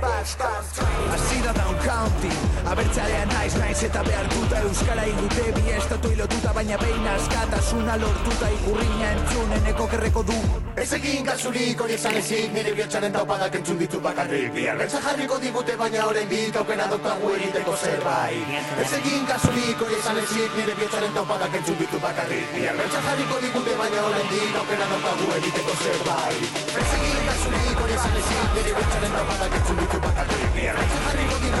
[0.01, 6.77] Hasi da down county Abertzalean naiz naiz eta behartuta Euskara ingute bi estatu ilotuta Baina
[6.77, 10.37] behin askatasuna lortuta Ikurriña entzuneneko kerreko du.
[10.77, 14.53] Ez egin kasurik hori esan ezik Nire bihotxaren taupadak entzun ditu bakarrik.
[14.53, 18.53] Biarretza jarriko digute baina orain dik Aukena daukagu egiteko zerbait.
[18.85, 22.45] Ez egin kasurik hori esan ezik Nire bihotxaren taupadak entzun ditu bakarrik.
[22.55, 26.61] Biarretza jarriko digute baina orain dik Aukena daukagu egiteko zerbait.
[26.83, 30.47] Ez egin kasurik hori esan ezik Nire bihotxaren taupadak entzun ditu bakarrik.
[30.59, 31.60] Biarretza jarriko digute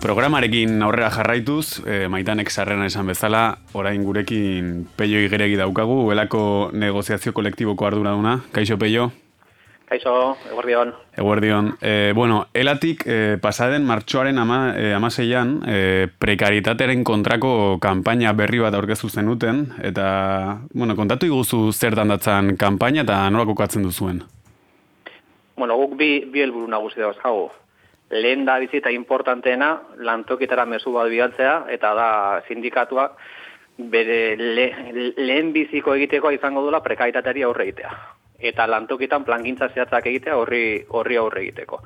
[0.00, 7.34] Programarekin aurrera jarraituz, e, maitanek sarrena esan bezala, orain gurekin peio igeregi daukagu, elako negoziazio
[7.36, 8.38] kolektiboko arduraduna.
[8.56, 9.10] Kaixo peio?
[9.90, 10.94] Kaixo, eguerdion.
[11.20, 11.72] Eguerdion.
[11.82, 15.78] E, bueno, elatik e, pasaden martxoaren ama, e, amaseian e,
[16.22, 23.26] prekaritatearen kontrako kanpaina berri bat aurkeztu zenuten, eta, bueno, kontatu iguzu zertan datzan kanpaina eta
[23.28, 24.22] nola kokatzen duzuen?
[25.60, 27.50] Bueno, guk bi, bi helburu nagusi dauzkagu.
[28.10, 32.08] Lehen da bizita importanteena, lantokitara mezu bat bidaltzea, eta da
[32.48, 33.18] sindikatuak
[33.90, 34.66] bere le,
[35.16, 37.92] lehen biziko egiteko izango dula prekaitateari aurre egitea.
[38.50, 41.80] Eta lantokitan plangintza zehatzak egitea horri, horri aurre egiteko.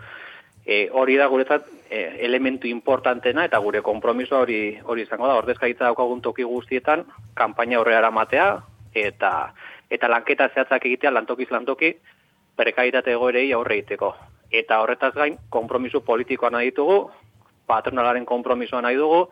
[0.65, 5.37] E, hori da guretzat e, elementu importantena eta gure konpromisoa hori hori izango da.
[5.43, 7.05] Ordezkaritza daukagun toki guztietan,
[7.37, 8.49] kanpaina horreara matea
[8.95, 9.53] eta
[9.93, 11.93] eta lanketa zehatzak egitea lantokiz lantoki
[12.57, 14.15] prekaitate egoerei aurre egiteko.
[14.55, 17.09] Eta horretaz gain, konpromiso politikoa nahi ditugu,
[17.67, 19.25] patronalaren konpromisoa nahi dugu,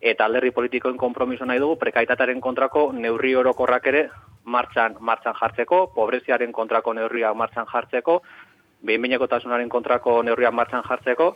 [0.00, 4.02] eta alderri politikoen konpromiso nahi dugu, prekaitatearen kontrako neurri orokorrak ere
[4.44, 8.20] martxan, martxan jartzeko, pobreziaren kontrako neurriak martxan jartzeko,
[8.84, 11.34] behinbinekotasunaren kontrako neurriak martxan jartzeko,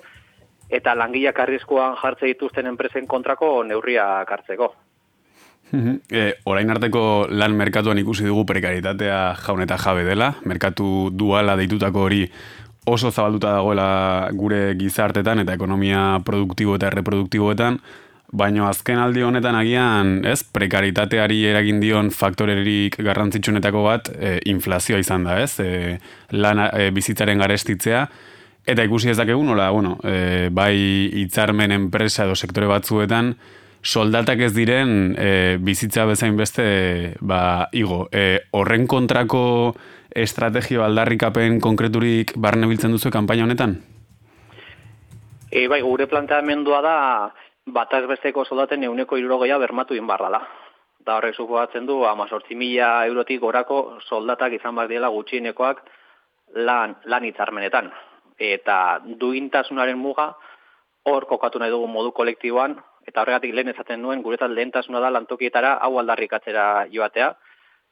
[0.69, 4.75] eta langileak arriskoan jartze dituzten enpresen kontrako neurriak hartzeko.
[5.75, 12.05] E, orain arteko lan merkatuan ikusi dugu prekaritatea jaun eta jabe dela, merkatu duala deitutako
[12.07, 12.21] hori
[12.85, 17.79] oso zabalduta dagoela gure gizartetan eta ekonomia produktibo eta reproduktiboetan,
[18.35, 25.27] baino azken aldi honetan agian, ez, prekaritateari eragin dion faktorerik garrantzitsunetako bat e, inflazioa izan
[25.29, 25.99] da, ez, e,
[26.35, 28.07] lan e, bizitzaren garestitzea,
[28.67, 30.75] eta ikusi ez dakegu nola, bueno, e, bai
[31.23, 33.35] hitzarmen enpresa edo sektore batzuetan,
[33.85, 36.65] soldatak ez diren e, bizitza bezain beste
[37.21, 38.07] ba, igo.
[38.11, 39.75] E, horren kontrako
[40.15, 43.77] estrategio aldarrikapen konkreturik barne biltzen duzu kanpaina honetan?
[45.51, 46.97] E, bai, gure planteamendua da
[47.67, 50.41] bataz besteko soldaten euneko irurogeia bermatu inbarrala.
[51.05, 55.83] Da horrek supoatzen du, amazortzi mila eurotik gorako soldatak izan bat diela gutxienekoak
[56.55, 57.91] lan, lan hitzarmenetan.
[58.39, 60.33] Eta duintasunaren muga
[61.05, 65.75] hor kokatu nahi dugu modu kolektiboan, eta horregatik lehen ezaten nuen guretzat lehentasuna da lantokietara
[65.85, 67.35] hau aldarrikatzera joatea,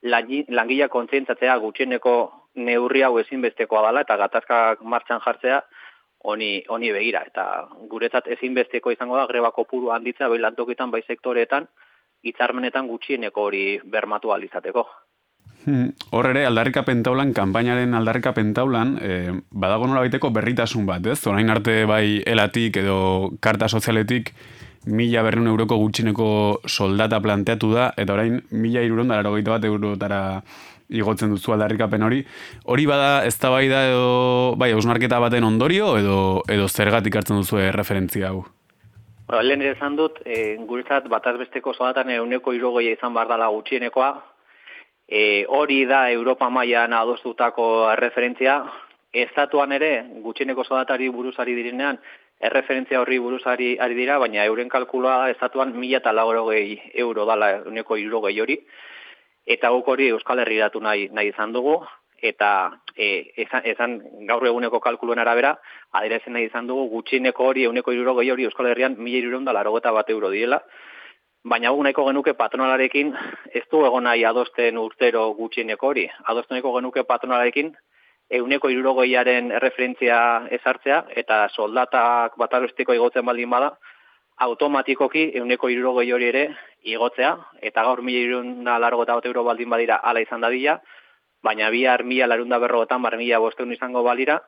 [0.02, 2.14] langila kontzientzatzea gutxieneko
[2.54, 5.62] neurri hau ezinbestekoa dela eta gatazkak martxan jartzea
[6.24, 7.46] honi honi begira eta
[7.90, 11.68] guretzat ezinbesteko izango da greba kopuru handitzea bai lantokitan bai sektoreetan
[12.22, 14.86] hitzarmenetan gutxieneko hori bermatu alizateko.
[15.64, 21.18] Hmm, hor ere, aldarrika pentaulan, kanpainaren aldarrika pentaulan, eh, badago nola baiteko berritasun bat, ez?
[21.20, 22.98] Zorain arte bai elatik edo
[23.40, 24.32] karta sozialetik
[24.86, 26.28] mila berreun euroko gutxineko
[26.66, 30.42] soldata planteatu da, eta orain mila iruron da bat eurotara
[30.92, 32.22] igotzen duzu aldarrikapen hori.
[32.64, 37.36] Hori bada ez da bai da edo, bai, ausnarketa baten ondorio edo, edo zergatik hartzen
[37.36, 38.44] duzu referentzia hau?
[39.28, 44.10] Ba, lehen esan dut, e, guretzat bataz besteko soldatan euneko irogoia izan bar dala gutxienekoa,
[45.08, 48.62] e, hori da Europa mailan adostutako referentzia,
[49.12, 49.92] estatuan ere
[50.24, 51.98] gutxieneko soldatari buruzari direnean,
[52.42, 56.12] erreferentzia horri buruzari ari dira, baina euren kalkuloa estatuan mila eta
[56.94, 58.58] euro dala uneko irurogei hori,
[59.46, 61.80] eta guk hori Euskal Herri datu nahi, nahi izan dugu,
[62.22, 65.56] eta e, ezan, gaur eguneko kalkuluen arabera,
[65.92, 70.10] adirezen nahi izan dugu, gutxineko hori, euneko irurogei hori Euskal Herrian mila iruron dala bat
[70.10, 70.62] euro diela,
[71.44, 73.14] baina guk nahiko genuke patronalarekin,
[73.52, 77.74] ez du egon nahi adosten urtero gutxineko hori, adosten nahiko genuke patronalarekin,
[78.38, 80.18] euneko irurogoiaren erreferentzia
[80.58, 83.72] ezartzea, eta soldatak batarostiko igotzen baldin bada,
[84.42, 86.44] automatikoki euneko irurogoi hori ere
[86.88, 90.80] igotzea, eta gaur mila irunda largo eta euro baldin badira ala izan dadila,
[91.42, 94.40] baina bihar mila larunda berrogotan, bar mila bosteun izango balira,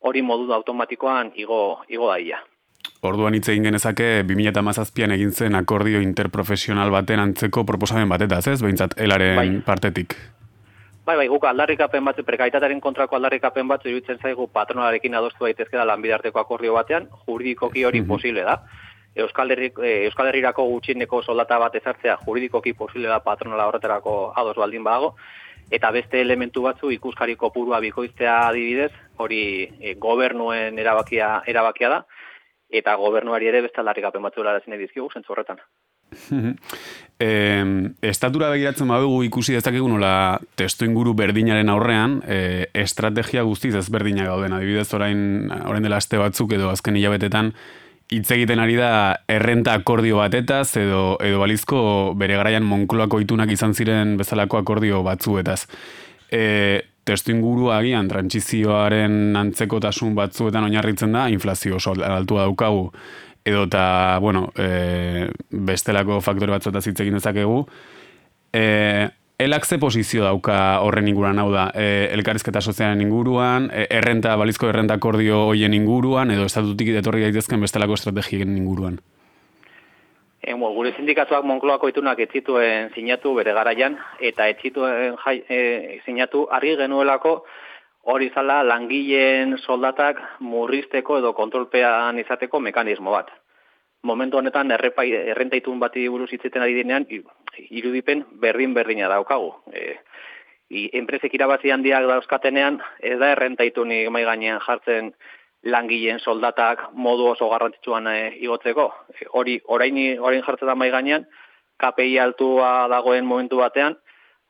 [0.00, 2.40] hori modu automatikoan igo, igo daia.
[3.04, 8.60] Orduan hitz egin genezake 2017an egin zen akordio interprofesional baten antzeko proposamen batetaz, ez?
[8.62, 9.48] Behintzat helaren bai.
[9.64, 10.16] partetik.
[11.10, 15.86] Bai, bai, guk aldarrikapen batzu, prekaitatearen kontrako aldarrikapen batzu iruditzen zaigu patronalarekin adostu daitezke da
[15.88, 18.54] lanbidarteko akordio batean, juridikoki hori mm posible da.
[19.24, 24.54] Euskal, Herri, eh, Euskal Herrirako gutxieneko soldata bat ezartzea juridikoki posible da patronala horretarako ados
[24.62, 25.16] baldin badago,
[25.78, 29.42] eta beste elementu batzu ikuskari kopurua bikoiztea adibidez, hori
[29.80, 32.02] e, gobernuen erabakia, erabakia da,
[32.70, 35.58] eta gobernuari ere beste aldarrikapen batzu larazen edizkigu, zentzu horretan.
[37.20, 37.64] eh,
[38.02, 44.26] estatura begiratzen badugu ikusi dezakegu nola testu inguru berdinaren aurrean eh, estrategia guztiz ez berdina
[44.28, 45.22] gauden adibidez orain,
[45.66, 47.54] orain dela aste batzuk edo azken hilabetetan
[48.10, 48.92] hitz egiten ari da
[49.30, 51.80] errenta akordio batetaz edo edo balizko
[52.18, 55.60] bere garaian Monkloako itunak izan ziren bezalako akordio batzuetaz.
[56.30, 56.42] E,
[57.06, 62.90] testu inguru agian trantsizioaren antzekotasun batzuetan oinarritzen da inflazio oso altua daukagu
[63.44, 67.64] edo eta, bueno, e, bestelako faktore batzuetaz hitz egin dezakegu.
[68.52, 69.08] E,
[69.40, 74.68] Elak ze posizio dauka horren inguruan, hau da, e, elkarrizketa sozialen inguruan, e, errenta, balizko
[74.68, 78.98] errenta akordio hoien inguruan, edo estatutik etorri daitezken bestelako estrategien inguruan?
[80.42, 86.76] E, gure sindikatuak Monkloako itunak etzituen sinatu bere garaian, eta etzituen jai, e, sinatu argi
[86.76, 87.34] genuelako
[88.02, 93.30] hori zala langileen soldatak murrizteko edo kontrolpean izateko mekanismo bat
[94.02, 97.06] momentu honetan errepai, errentaitun bati buruz hitzeten ari dinean,
[97.68, 99.52] irudipen berdin berdina daukagu.
[99.72, 99.98] E,
[100.96, 105.12] enpresek irabazi handiak dauzkatenean, ez da errentaitunik mai gainean jartzen
[105.64, 108.88] langileen soldatak modu oso garrantzitsuan e, igotzeko.
[109.12, 111.26] E, hori orain orain jartzen da mai gainean,
[111.80, 113.96] KPI altua dagoen momentu batean,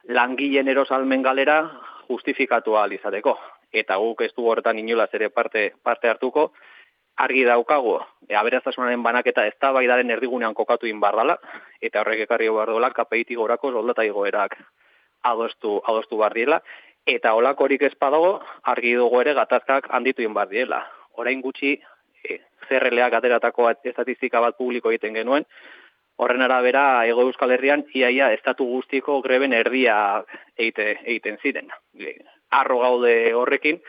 [0.08, 1.62] langileen erosalmen galera
[2.10, 3.36] justifikatua alizateko.
[3.72, 6.50] Eta guk ez du horretan inolaz ere parte, parte hartuko,
[7.20, 11.36] argi daukago, e, aberaztasunaren banaketa ez da baidaren erdigunean kokatu inbardala,
[11.80, 14.56] eta horrek ekarri bardola kapeiti gorako soldata igoerak
[15.30, 16.60] adostu, adostu bardiela,
[17.06, 18.38] eta olakorik ez padago,
[18.72, 20.80] argi dugu ere gatazkak handitu inbardiela.
[21.20, 21.76] Orain gutxi,
[22.24, 25.46] e, zerreleak ateratako estatistika bat publiko egiten genuen,
[26.20, 29.96] horren arabera, ego euskal herrian, iaia estatu guztiko greben erdia
[30.56, 31.72] eite, egiten ziren.
[31.96, 32.18] E,
[32.60, 33.80] arro gaude horrekin,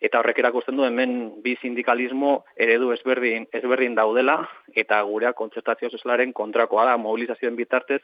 [0.00, 2.32] eta horrek erakusten du hemen bi sindikalismo
[2.66, 4.36] eredu ezberdin ezberdin daudela
[4.82, 8.00] eta gurea kontzertazio sozialaren kontrakoa da mobilizazioen bitartez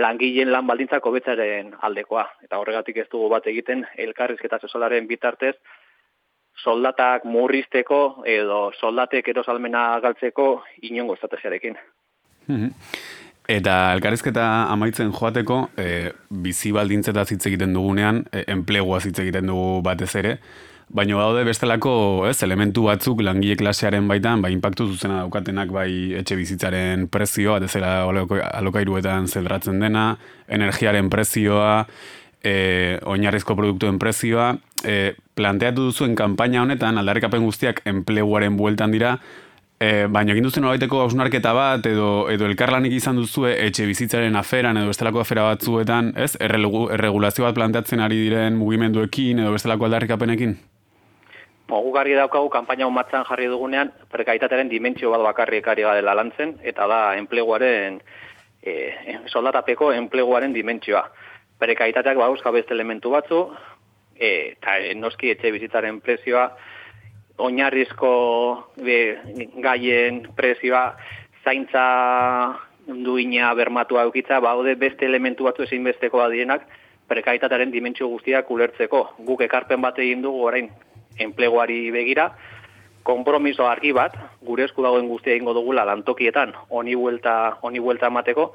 [0.00, 5.54] langileen lan baldintzak hobetzaren aldekoa eta horregatik ez dugu bat egiten elkarrizketa sozialaren bitartez
[6.64, 10.46] soldatak murrizteko edo soldatek erosalmena galtzeko
[10.88, 11.76] inongo estrategiarekin.
[12.50, 12.72] Mhm.
[13.50, 19.80] Eta elkarrizketa amaitzen joateko, e, bizi baldintzetaz hitz egiten dugunean, e, enplegua hitz egiten dugu
[19.82, 20.36] batez ere,
[20.90, 21.90] Baina daude bestelako,
[22.26, 27.70] ez, elementu batzuk langile klasearen baitan, bai inpaktu zuzena daukatenak bai etxe bizitzaren prezioa, ez
[27.70, 27.92] zela
[28.58, 30.16] alokairuetan zeldratzen dena,
[30.50, 31.84] energiaren prezioa,
[32.42, 39.20] e, oinarrizko produktuen prezioa, e, planteatu duzuen kanpaina honetan, aldarrikapen guztiak enpleguaren bueltan dira,
[39.80, 44.76] e, baina egin duzen horreteko hausnarketa bat, edo, edo elkarlanik izan duzue etxe bizitzaren aferan,
[44.76, 50.58] edo bestelako afera batzuetan, ez, erregulazio bat planteatzen ari diren mugimenduekin, edo bestelako aldarrikapenekin?
[51.70, 56.86] Mogu garri daukagu, kampaina matzan jarri dugunean, prekaitatearen dimentsio bat bakarri ekari dela lantzen, eta
[56.90, 58.00] da enpleguaren,
[58.62, 58.74] e,
[59.30, 61.04] soldatapeko enpleguaren dimentsioa.
[61.62, 63.44] Prekaitateak ba, euska beste elementu batzu,
[64.18, 66.50] e, eta noski etxe bizitzaren prezioa,
[67.40, 68.12] oinarrizko
[68.84, 68.98] be,
[69.64, 70.96] gaien prezioa,
[71.44, 71.84] zaintza
[72.86, 76.66] duina bermatua eukitza, baude beste elementu batzu ezin besteko badienak,
[77.10, 79.02] prekaitatearen dimentsio guztiak ulertzeko.
[79.26, 80.70] Guk ekarpen bat egin dugu orain
[81.18, 82.30] enpleguari begira,
[83.02, 88.50] konpromiso argi bat, gure esku dagoen guztia ingo dugula lantokietan, honi buelta, honi buelta emateko,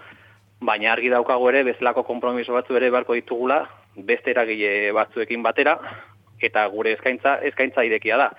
[0.65, 3.63] baina argi daukago ere, bezalako konpromiso batzu ere barko ditugula,
[3.95, 5.77] beste eragile batzuekin batera,
[6.41, 8.29] eta gure eskaintza, eskaintza irekia da.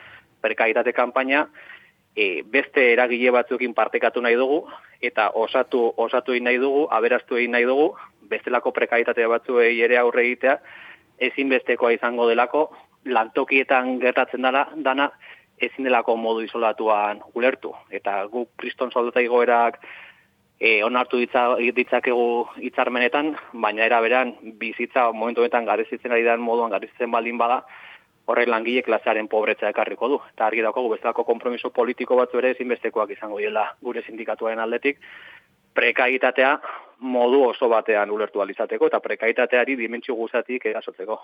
[0.41, 1.47] Perkaitate kanpaina,
[2.16, 4.64] e, beste eragile batzuekin partekatu nahi dugu,
[5.03, 7.91] eta osatu, osatu egin nahi dugu, aberaztu egin nahi dugu,
[8.30, 10.57] bestelako prekaitate batzuei ere aurre egitea,
[11.28, 12.66] ezinbestekoa izango delako,
[13.07, 15.11] lantokietan gertatzen dana, dana
[15.62, 17.72] ezin delako modu isolatuan ulertu.
[17.91, 19.78] Eta guk kriston soldata igoerak
[20.61, 22.26] e, onartu ditza, ditzakegu
[22.68, 27.62] hitzarmenetan, baina era beran bizitza momentu honetan garezitzen ari den moduan garezitzen baldin bada,
[28.27, 30.20] horrek langile klasearen pobretza ekarriko du.
[30.35, 34.99] Eta argi daukagu bezalako konpromiso politiko batzu ere ezinbestekoak izango dela gure sindikatuaren aldetik,
[35.77, 36.57] prekaitatea
[37.16, 41.20] modu oso batean ulertu alizateko eta prekaitateari dimentsio guzatik erasotzeko.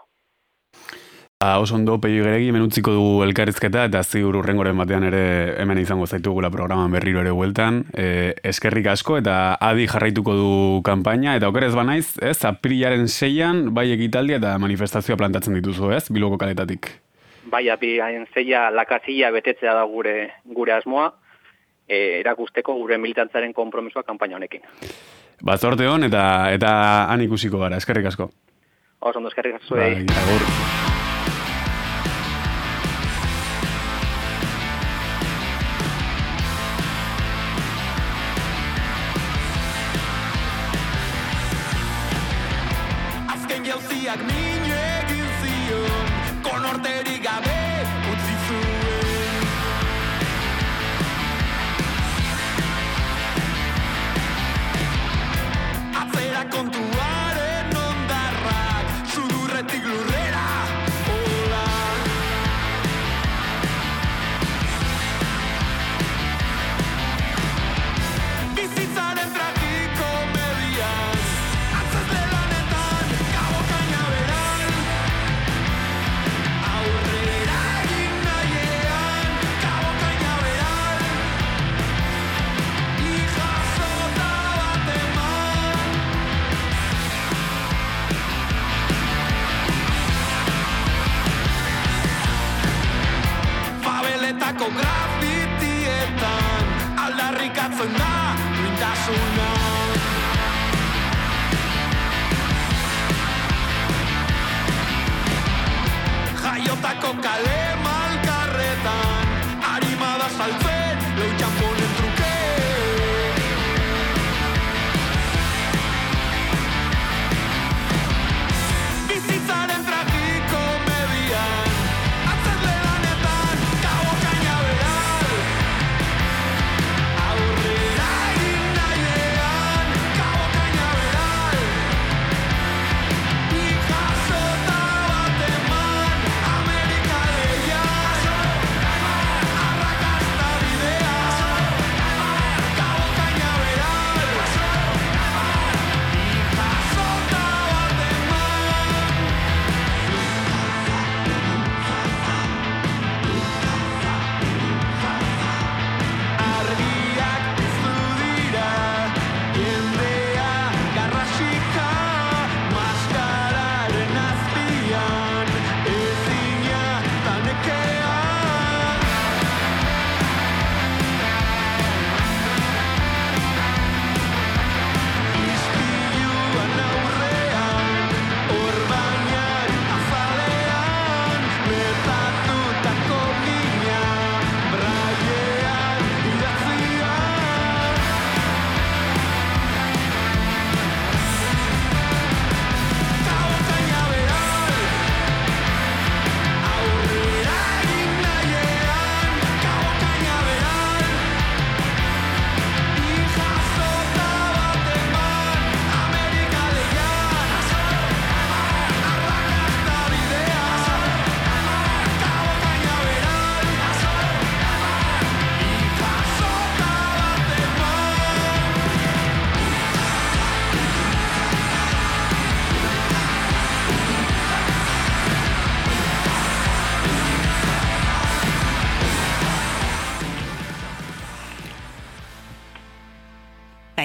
[1.43, 5.23] Ba, oso ondo pegi geregi, menutziko dugu elkarrizketa, eta ziur urrengoren batean ere
[5.59, 7.81] hemen izango zaitugula programan berriro ere hueltan.
[7.99, 8.05] E,
[8.47, 10.53] eskerrik asko, eta adi jarraituko du
[10.87, 16.39] kanpaina, eta okerez banaiz, ez, aprilaren seian, bai ekitaldia eta manifestazioa plantatzen dituzu, ez, biloko
[16.39, 16.93] kaletatik.
[17.51, 20.15] Bai, aprilaren seia lakazia betetzea da gure,
[20.47, 21.11] gure asmoa,
[21.89, 24.63] e, erakusteko gure militantzaren konpromisoa kanpaina honekin.
[25.43, 26.25] Ba, zorte hon, eta,
[26.55, 26.73] eta
[27.11, 28.31] han ikusiko gara, eskerrik asko.
[29.01, 29.83] Oso ondo, eskerrik asko.
[29.83, 30.92] Bai, agur.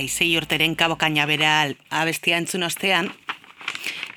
[0.06, 3.10] Zei urteren kabo kainabera abestia entzun ostean,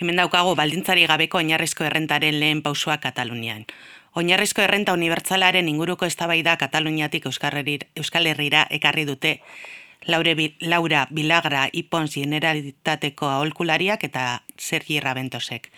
[0.01, 3.65] hemen daukagu baldintzari gabeko oinarrizko errentaren lehen pausua Katalunian.
[4.13, 9.41] Oinarrizko errenta unibertsalaren inguruko eztabaida Kataluniatik Euskal Herrira ekarri dute
[10.07, 15.71] Laure Laura Bilagra Ipons Generalitateko aholkulariak eta Sergi Rabentosek.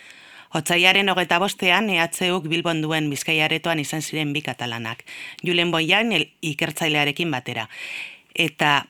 [0.55, 5.05] Otsaiaren hogeta bostean, EHUk Bilbon duen bizkaiaretoan izan ziren bi katalanak,
[5.43, 7.69] Julen Boian ikertzailearekin batera.
[8.35, 8.85] Eta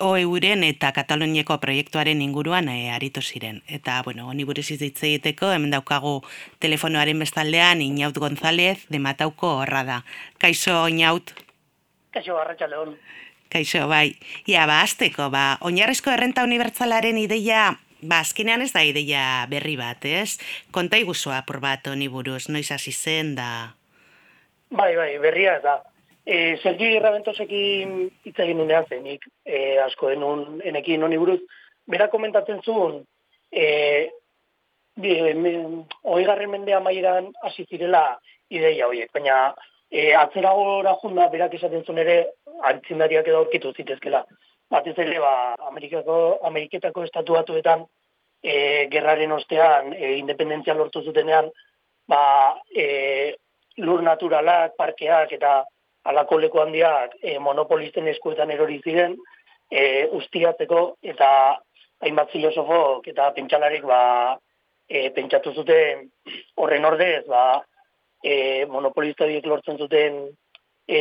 [0.00, 3.62] OEUren eta Kataloniako proiektuaren inguruan e, aritu ziren.
[3.68, 6.22] Eta, bueno, honi buruz hitz egiteko, hemen daukagu
[6.64, 10.02] telefonoaren bestaldean Inaut González de Matauko horra da.
[10.38, 11.34] Kaixo, Inaut?
[12.10, 12.96] Kaixo, arratxalde hon.
[13.52, 14.16] Kaixo, bai.
[14.48, 20.04] Ia, ba, azteko, ba, oinarrizko errenta unibertsalaren ideia ba, azkenean ez da ideia berri bat,
[20.04, 20.38] ez?
[20.74, 23.48] Konta iguzu apur bat honi buruz, noiz hasi zen da...
[24.72, 25.78] Bai, bai, berria da.
[26.24, 27.94] E, Sergi Raventosekin
[28.24, 31.40] hitz egin nunean zenik, e, asko denun enekin honi buruz,
[31.90, 33.00] bera komentatzen zuen,
[33.50, 34.10] e,
[35.02, 38.04] hoi garren mendea mairan hasi zirela
[38.50, 39.54] ideia horiek, baina
[39.90, 42.16] e, atzera gora junda, berak esaten zuen ere,
[42.70, 44.22] antzindariak edo aurkitu zitezkela.
[44.70, 45.34] Batez ere, ba,
[45.68, 47.84] Amerikako, Ameriketako estatuatuetan,
[48.42, 48.54] e,
[48.94, 51.50] gerraren ostean, e, independentzia lortu zutenean,
[52.08, 52.22] ba,
[52.70, 53.34] e,
[53.82, 55.62] lur naturalak, parkeak eta
[56.04, 59.16] alako leku handiak e, monopolisten eskuetan erori ziren,
[59.70, 60.82] e, ustiatzeko
[61.14, 61.28] eta
[62.02, 64.00] hainbat filosofok eta pentsalarik ba,
[64.88, 66.08] e, pentsatu zuten
[66.58, 67.62] horren ordez, ba,
[68.22, 70.24] e, monopolista diek lortzen zuten
[70.88, 71.00] e,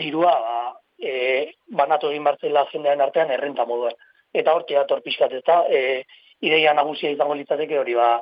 [0.00, 0.60] dirua ba,
[0.98, 3.96] e, banatu egin bartzela jendean artean errenta moduan.
[4.36, 6.02] Eta hor, teator pixkat ez da, e,
[6.44, 8.16] ideia nagusia izango litzateke hori, ba,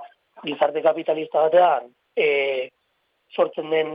[0.44, 2.70] gizarte kapitalista batean, e,
[3.34, 3.94] sortzen den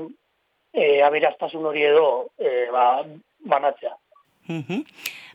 [0.74, 3.06] e, aberaztasun hori edo e, ba,
[3.46, 3.96] banatzea.
[4.48, 4.84] Mm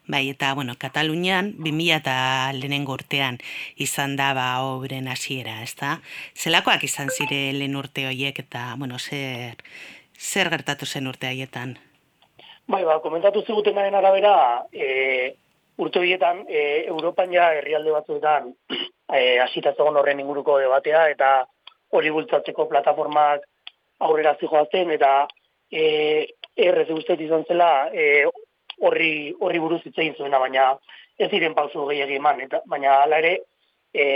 [0.06, 3.38] Bai, eta, bueno, Katalunian, 2000 eta lehenengo urtean
[3.80, 5.94] izan da ba obren hasiera, ez da?
[6.36, 9.62] Zelakoak izan zire lehen urte horiek eta, bueno, zer,
[10.20, 11.78] zer gertatu zen urte haietan?
[12.68, 14.34] Bai, ba, komentatu ziguten garen arabera,
[14.72, 15.32] e,
[15.80, 18.52] urte horietan, e, Europan ja herrialde batzuetan
[19.08, 21.32] e, horren inguruko debatea eta
[21.96, 23.48] hori bultzatzeko plataformak
[24.06, 25.12] aurrera zijoazen eta
[25.70, 25.84] e,
[26.56, 28.26] errez guztet izan zela e,
[28.80, 30.72] horri horri buruz hitz egin zuena, baina
[31.18, 33.34] ez diren pausu gehiegi eman, eta, baina hala ere,
[33.94, 34.06] e,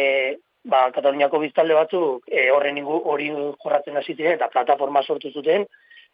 [0.69, 5.67] ba, Kataluniako biztalde batzuk e, horren ingu, hori jorratzen hasi ziren eta plataforma sortu zuten,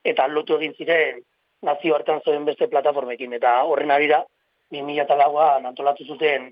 [0.04, 1.22] eta lotu egin ziren
[1.64, 4.20] nazio hartan zuen beste plataformekin, eta horren arira,
[4.74, 6.50] 2008an antolatu zuten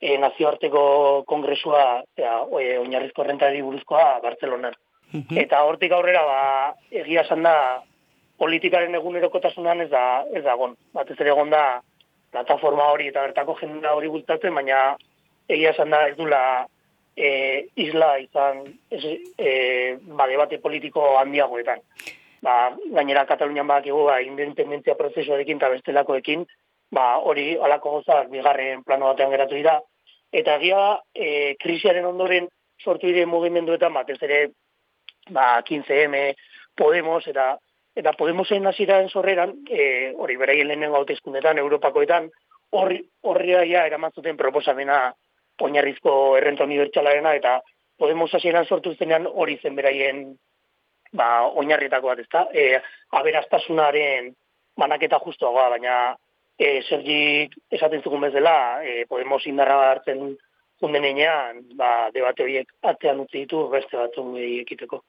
[0.00, 4.78] e, nazioarteko kongresua, eta, e, oinarrizko rentari buruzkoa Bartzelonan.
[5.12, 5.38] Mhm.
[5.44, 7.54] Eta hortik aurrera, ba, egia esan da,
[8.42, 10.74] politikaren egunerokotasunan ez da ez dagon.
[10.96, 11.80] Batez ere egon da
[12.32, 14.96] plataforma hori eta bertako jendea hori bultatzen, baina
[15.48, 16.40] egia esan da ez dula
[17.16, 17.28] e,
[17.76, 19.02] isla izan ez,
[19.38, 19.52] e,
[20.16, 21.84] ba, debate politiko handiagoetan.
[22.42, 22.56] Ba,
[22.96, 26.46] gainera Katalunian badakigu ba, independentzia prozesuarekin eta bestelakoekin,
[26.90, 29.78] ba, hori alako gozak bigarren plano batean geratu dira.
[30.32, 30.82] Eta egia
[31.14, 32.48] e, krisiaren ondoren
[32.82, 34.46] sortu dire mugimenduetan batez ere
[35.30, 36.34] ba, 15M,
[36.76, 37.58] Podemos, eta
[37.94, 42.30] eta Podemosen hasieraren sorreran, e, hori beraien lehenengo hauteskundetan, Europakoetan,
[42.72, 45.12] horri horria ja eraman zuten proposamena
[45.60, 47.60] oinarrizko errenta unibertsalarena eta
[47.98, 50.22] Podemos hasieran sortu zenean hori zen beraien
[51.12, 52.46] ba oinarrietako bat, ezta?
[52.54, 52.80] Eh,
[53.12, 54.32] aberastasunaren
[54.76, 56.16] banaketa justuagoa, baina
[56.58, 60.32] e, Sergi esaten zugun bezala, e, Podemos indarra hartzen
[60.80, 65.02] jundenean, ba debate horiek atzean utzi ditu beste batzuk ekiteko.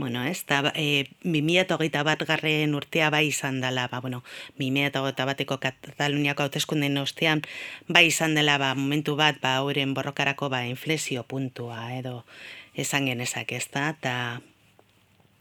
[0.00, 4.22] Bueno, ez, da, e, 2008 bat garren urtea bai izan dela, ba, bueno,
[4.56, 7.42] 2008 bateko Kataluniako hautezkunden ostean,
[7.86, 12.24] bai izan dela, ba, momentu bat, ba, horren borrokarako, ba, inflexio puntua, edo,
[12.72, 14.14] esan genezak, ez da, eta,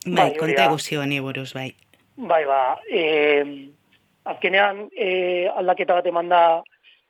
[0.03, 1.71] bai, bai konta eguzio buruz, bai.
[2.17, 3.71] Bai, ba, e,
[4.25, 6.61] azkenean, e, aldaketa bat eman da,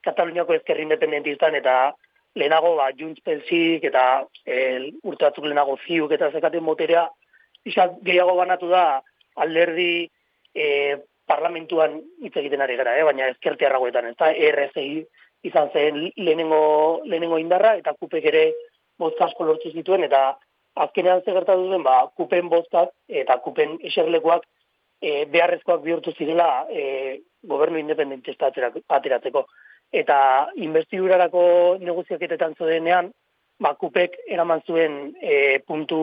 [0.06, 1.96] Kataluniako ezkerri independentistan, eta,
[2.36, 7.10] lehenago, ba, Junts Pelzik, eta, e, urte batzuk lehenago ziuk, eta zekaten moterea,
[7.66, 9.02] izan gehiago banatu da
[9.36, 10.10] alderdi
[10.56, 10.98] e,
[11.30, 13.06] parlamentuan hitz egiten ari gara, eh?
[13.06, 15.06] baina ezkerti arragoetan, ez da, RSI
[15.48, 18.46] izan zen lehenengo, lehenengo indarra, eta kupek ere
[19.00, 20.38] bozkasko lortu zituen, eta
[20.80, 22.92] azkenean ze gertatu den, ba, kupen bozkak
[23.22, 24.46] eta kupen eserlekuak
[25.02, 29.46] e, beharrezkoak bihurtu zirela e, gobernu independentista ateratzeko.
[29.92, 30.18] Eta
[30.56, 31.44] investidurarako
[31.82, 33.12] negoziaketetan zudenean,
[33.60, 36.02] ba, kupek eraman zuen e, puntu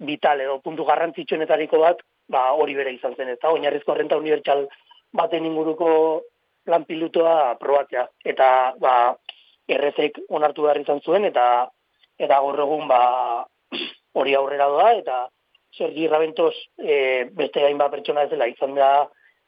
[0.00, 4.66] vital edo puntu garrantzitsuenetariko bat, ba hori bere izan zen eta oinarrizko renta unibertsal
[5.12, 5.90] baten inguruko
[6.64, 8.48] plan pilotoa probatzea eta
[8.78, 8.94] ba
[9.68, 11.44] errezek onartu behar izan zuen eta
[12.18, 13.02] eta gaur egun ba
[14.20, 15.20] hori aurrera doa eta
[15.76, 18.90] Sergi Raventos e, beste hainbat pertsona ez dela izan da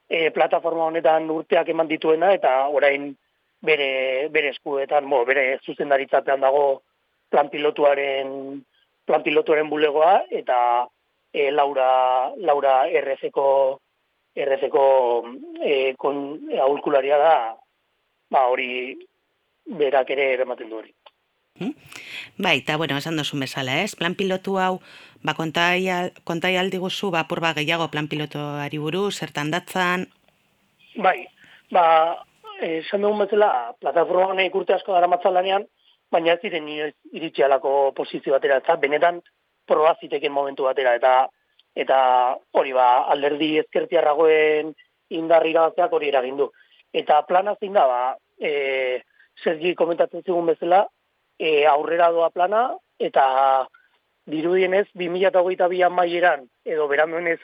[0.09, 3.11] e, plataforma honetan urteak eman dituena eta orain
[3.63, 6.83] bere bere eskuetan, bo, bere zuzendaritzapean dago
[7.31, 8.63] plan pilotuaren
[9.05, 10.87] plan pilotuaren bulegoa eta
[11.33, 13.47] e, Laura Laura RCko
[14.35, 14.85] RCko
[15.61, 17.35] e, kon aulkularia da
[18.31, 18.97] ba hori
[19.65, 20.93] berak ere ematen du hori.
[21.59, 21.75] Hmm?
[22.37, 23.93] Bai, eta bueno, esan dozu mesala, ez?
[23.95, 24.79] Plan pilotu hau,
[25.21, 25.85] ba, kontai,
[26.25, 30.07] kontai aldi guzu, ba, purba gehiago plan pilotuari buruz, zertan datzan?
[30.97, 31.27] Bai,
[31.71, 31.85] ba,
[32.65, 35.67] esan dugun bezala, plataforma honek urte asko dara matzalanean,
[36.13, 39.21] baina ez ziren iritsi alako posizio batera, eta benetan
[39.67, 41.13] proba ziteken momentu batera, eta
[41.75, 41.99] eta
[42.53, 44.73] hori ba, alderdi ezkertiarragoen
[45.17, 46.51] indarri gazteak hori eragindu.
[46.93, 48.01] Eta plana zein da, ba,
[48.37, 49.01] e,
[49.43, 50.83] Sergi komentatzen zigun bezala,
[51.39, 52.67] e, aurrera doa plana,
[53.01, 53.25] eta
[54.29, 57.39] dirudienez, 2008 bian maieran, edo beranduenez,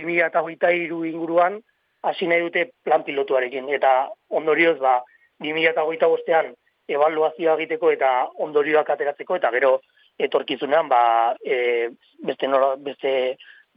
[0.00, 0.72] 2008
[1.10, 1.60] inguruan,
[2.02, 3.68] hasi nahi dute plan pilotuarekin.
[3.74, 4.08] Eta
[4.40, 5.02] ondorioz, ba,
[5.44, 6.54] 2008 bostean,
[6.88, 8.10] evaluazioa egiteko eta
[8.44, 9.78] ondorioak ateratzeko, eta gero
[10.18, 11.00] etorkizunean, ba,
[11.44, 11.90] e,
[12.24, 13.12] beste, nora, beste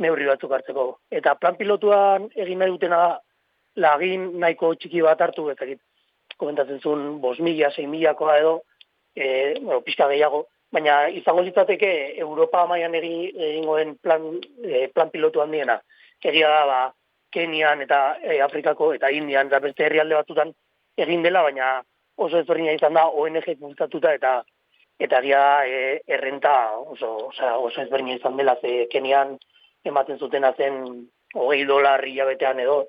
[0.02, 0.86] neurri batzuk hartzeko.
[1.12, 3.02] Eta plan pilotuan egin nahi dutena
[3.76, 5.68] lagin nahiko txiki bat hartu, eta
[6.38, 8.56] komentatzen zuen, bos mila, sei milakoa edo,
[9.16, 14.26] e, bueno, pixka gehiago, baina izango litzateke Europa mailan egingoen plan,
[14.64, 15.82] e, plan pilotu handiena.
[16.24, 16.82] Egia da, ba,
[17.32, 20.52] Kenian eta e, Afrikako eta Indian eta beste herrialde batzutan
[21.00, 21.78] egin dela, baina
[22.26, 24.42] oso ezberdina izan da ONG bultatuta eta
[25.02, 29.38] eta egia e, errenta oso, oso, oso ezberdina izan dela, ze Kenian
[29.84, 32.84] ematen zutena zen hogei dolar hilabetean edo,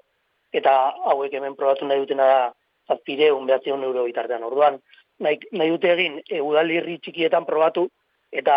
[0.52, 0.74] eta
[1.12, 2.42] hauek hemen probatu nahi dutena da
[2.88, 4.44] zazpire, unbeatzeun euro bitartean.
[4.44, 4.78] Orduan,
[5.24, 7.86] nahi, nahi dute egin, e, udalirri txikietan probatu,
[8.32, 8.56] eta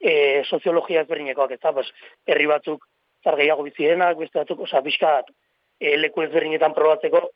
[0.00, 1.90] e, soziologia ezberdinekoak ez da, pues,
[2.26, 2.86] herri batzuk
[3.24, 5.28] zar gehiago bizirenak, beste batzuk, oza, bizkat,
[5.80, 7.26] e, leku ezberdinetan probatzeko,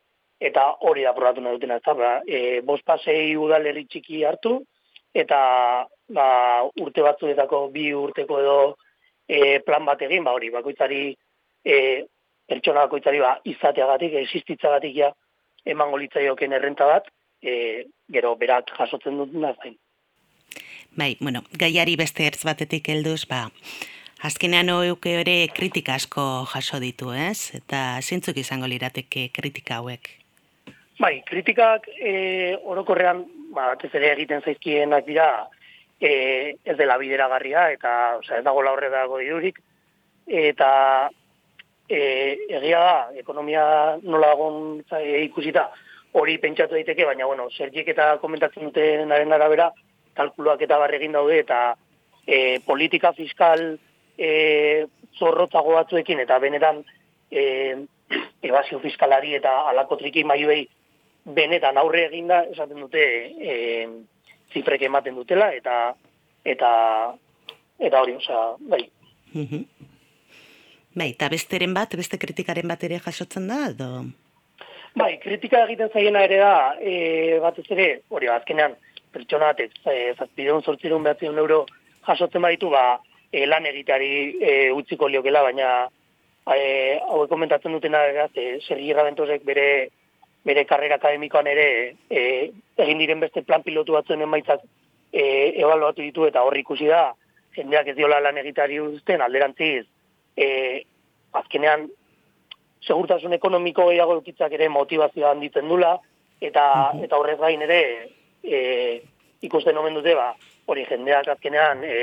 [0.40, 4.60] eta hori da probatu nahi dutena, ez da, ba, e, bost pasei udalerri txiki hartu,
[5.14, 5.40] eta
[6.14, 6.28] ba,
[6.80, 8.58] urte batzuetako bi urteko edo
[9.26, 11.02] e, plan bat egin, ba hori, bakoitzari
[11.64, 11.76] e,
[12.48, 15.12] pertsona bakoitzari ba, izateagatik, existitzagatik ja,
[15.66, 17.10] emango litzaioken errenta bat,
[17.42, 19.76] e, gero berak jasotzen dut nazain.
[20.98, 23.48] Bai, bueno, gaiari beste ertz batetik helduz, ba,
[24.24, 27.50] azkenean oeuke ere kritika asko jaso ditu, ez?
[27.58, 30.17] Eta zintzuk izango lirateke kritika hauek?
[30.98, 33.22] Bai, kritikak e, orokorrean,
[33.54, 35.28] ba, ere egiten zaizkienak dira,
[36.00, 39.58] e, ez dela bideragarria eta osea ez dago la horre dago irurik
[40.26, 40.70] eta
[41.88, 42.00] e,
[42.60, 43.64] egia da ekonomia
[44.02, 45.68] nola egon e, ikusita
[46.18, 49.70] hori pentsatu daiteke baina bueno Sergik eta komentatzen dutenaren arabera
[50.14, 51.74] kalkuluak eta barregin daude eta
[52.26, 53.78] e, politika fiskal
[54.16, 54.86] e,
[55.18, 56.84] zorrotzago batzuekin eta benetan
[57.30, 57.42] e,
[58.42, 60.66] ebazio fiskalari eta alako triki maiuei
[61.34, 63.02] benetan aurre eginda esaten dute
[63.38, 63.56] e,
[64.52, 65.78] zifrek ematen dutela eta
[66.44, 66.70] eta
[67.78, 68.82] eta hori, osea, bai.
[70.98, 73.90] Bai, eta besteren bat, beste kritikaren bat ere jasotzen da, edo?
[74.98, 78.74] Bai, kritika egiten zaiena ere da, e, batez ere, hori, azkenean,
[79.14, 81.60] pertsona bat, e, zazpideun, zortzirun, behatzion euro
[82.08, 82.98] jasotzen baditu, ba,
[83.30, 84.10] e, lan egiteari
[84.40, 85.70] e, utziko liokela, baina
[86.56, 88.02] e, hau komentatzen dutena,
[88.32, 89.68] e, Sergi Rabentosek bere
[90.44, 91.68] bere karrera akademikoan ere
[92.10, 94.62] e, egin diren beste plan pilotu batzuen emaitzak
[95.12, 95.24] e,
[95.60, 97.12] ebaluatu ditu eta horri ikusi da
[97.56, 99.84] jendeak ez diola lan egitari uzten alderantziz
[100.36, 100.48] e,
[101.40, 101.88] azkenean
[102.86, 105.96] segurtasun ekonomiko gehiago eukitzak ere motivazioa handitzen dula
[106.40, 106.66] eta
[107.02, 107.80] eta horrez gain ere
[108.44, 108.60] e,
[109.42, 110.30] ikusten omen dute ba
[110.66, 111.98] hori jendeak azkenean e,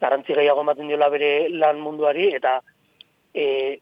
[0.00, 2.58] garantzi gehiago ematen diola bere lan munduari eta
[3.32, 3.78] e,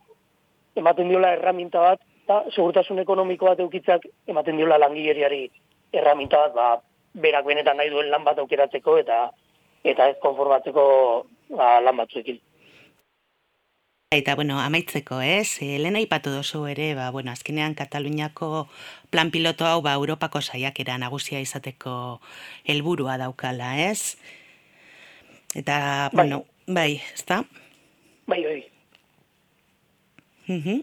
[0.76, 2.00] ematen diola erraminta bat
[2.32, 5.50] eta segurtasun ekonomiko bat eukitzak ematen diola langileriari
[5.92, 6.68] erraminta bat, ba,
[7.14, 9.30] berak benetan nahi duen lan bat aukeratzeko eta
[9.84, 10.84] eta ez konformatzeko
[11.56, 12.40] ba, lan batzuekin.
[14.12, 15.56] Eta, bueno, amaitzeko, ez?
[15.64, 18.68] E, lehen aipatu dozu ere, ba, bueno, azkenean Kataluniako
[19.10, 22.20] plan piloto hau, ba, Europako saiakera nagusia izateko
[22.68, 24.18] helburua daukala, ez?
[25.54, 26.16] Eta, bai.
[26.20, 27.42] bueno, bai, ez da?
[28.28, 28.71] Bai, bai.
[30.46, 30.82] Mhm.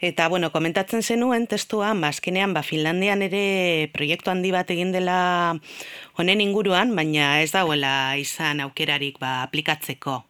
[0.00, 5.56] Eta, bueno, komentatzen zenuen testuan, bazkenean, ba, Finlandian ere proiektu handi bat egin dela
[6.18, 10.24] honen inguruan, baina ez dagoela izan aukerarik ba, aplikatzeko.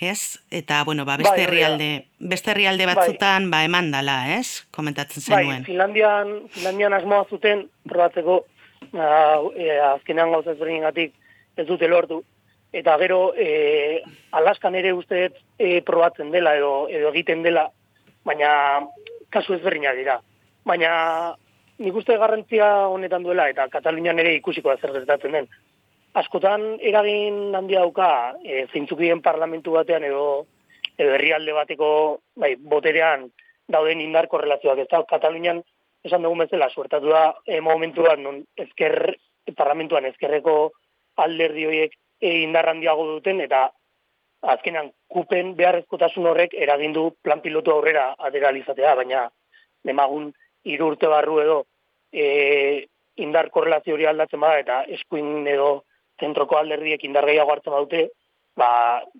[0.00, 0.40] Ez?
[0.50, 1.88] Eta, bueno, ba, beste bai, herrialde
[2.18, 2.94] beste herrialde bai.
[2.96, 4.64] batzutan ba, eman dala, ez?
[4.72, 5.60] Komentatzen zenuen.
[5.60, 8.44] Bai, Finlandian, Finlandian asmoa zuten probatzeko,
[8.92, 9.08] ba,
[9.54, 11.12] e, azkenean gauza ezberdin gatik
[11.56, 12.24] ez dute lortu.
[12.72, 14.00] Eta gero, e,
[14.32, 17.68] Alaskan ere uste e, probatzen dela edo, edo egiten dela
[18.24, 18.50] baina
[19.30, 20.20] kasu ezberdinak dira.
[20.66, 20.92] Baina
[21.80, 25.48] nik uste garrantzia honetan duela eta Katalunian ere ikusiko da zer gertatzen den.
[26.20, 30.46] Askotan eragin handia dauka e, zeintzukien parlamentu batean edo
[30.98, 31.90] herrialde bateko
[32.36, 33.30] bai, boterean
[33.70, 34.82] dauden indar korrelazioak.
[34.84, 35.62] Ez Katalunian
[36.04, 39.16] esan dugu bezala suertatu da e, momentuan non ezker,
[39.56, 40.72] parlamentuan ezkerreko
[41.16, 43.68] alderdi horiek e, indar handiago duten eta
[44.42, 49.26] azkenan kupen beharrezkotasun horrek eragindu plan pilotu aurrera aderalizatea, baina
[49.84, 50.30] demagun
[50.64, 51.58] hiru urte barru edo
[52.12, 52.86] e,
[53.16, 55.84] indar korrelazio hori aldatzen bada, eta eskuin edo
[56.20, 58.08] zentroko alderdiek indar gehiago hartzen badute,
[58.56, 58.70] ba,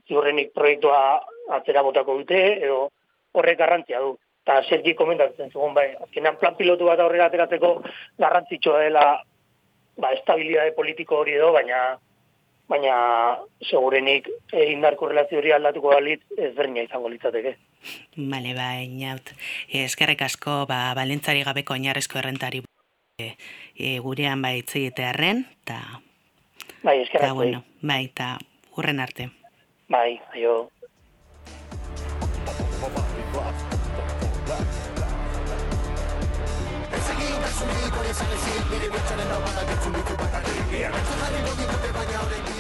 [0.09, 1.21] ziurrenik proiektua
[1.57, 2.89] atzera botako dute, edo
[3.33, 4.17] horrek garrantzia du.
[4.45, 7.75] Eta Sergi komentatzen zugun, bai, azkenean plan pilotu bat aurrera ateratzeko
[8.19, 9.05] garrantzitsua dela
[10.01, 11.99] ba, estabilidade politiko hori edo, baina
[12.71, 12.95] baina
[13.67, 17.57] segurenik e, indar korrelazio hori aldatuko balit ez berdina izango litzateke.
[18.17, 19.33] Bale, ba, inaut.
[19.83, 22.63] Eskerrek asko, ba, balentzari gabeko oinarrezko errentari
[23.19, 23.33] e,
[23.75, 24.63] e, gurean bai
[25.11, 25.81] arren, eta...
[26.83, 27.35] Bai, eskerrek.
[27.35, 28.39] bueno, bai, eta
[28.77, 29.31] hurren arte.
[29.89, 30.71] Bai, aio.
[42.01, 42.60] Dios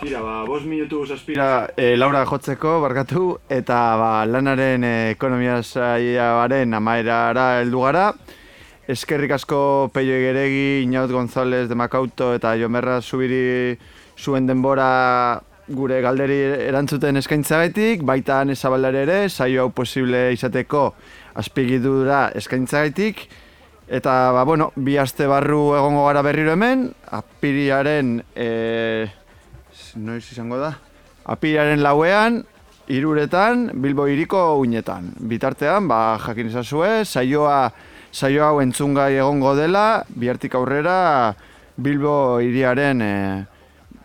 [0.00, 6.74] Tira, ba, bos minutu zazpira e, Laura jotzeko, barkatu, eta ba, lanaren e, ekonomia zaiaren
[6.74, 8.08] amaerara heldu gara.
[8.90, 9.60] Eskerrik asko
[9.94, 13.78] Peio Egeregi, Inaut González de Macauto eta Jomerra Zubiri
[14.18, 15.40] zuen denbora
[15.70, 20.88] gure galderi erantzuten eskaintzagaitik, baita anezabaldare ere, saio hau posible izateko
[21.38, 23.28] azpigidura eskaintzagaitik.
[23.90, 29.08] Eta, ba, bueno, bi aste barru egongo gara berriro hemen, apiriaren, e,
[29.98, 30.76] noiz izango da,
[31.26, 32.36] apiriaren lauean,
[32.86, 35.08] iruretan, Bilbo iriko uinetan.
[35.26, 37.72] Bitartean, ba, jakin ezazue, saioa,
[38.14, 41.34] saioa hau entzungai egongo dela, bihartik aurrera,
[41.74, 42.14] Bilbo
[42.46, 43.14] iriaren e,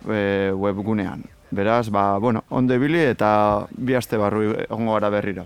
[0.10, 1.22] e, webgunean.
[1.54, 3.30] Beraz, ba, bueno, onde bili eta
[3.70, 5.46] bi aste barru egongo gara berriro.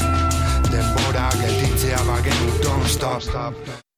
[0.71, 3.90] Denbora gelditzea bagenu, don't stop.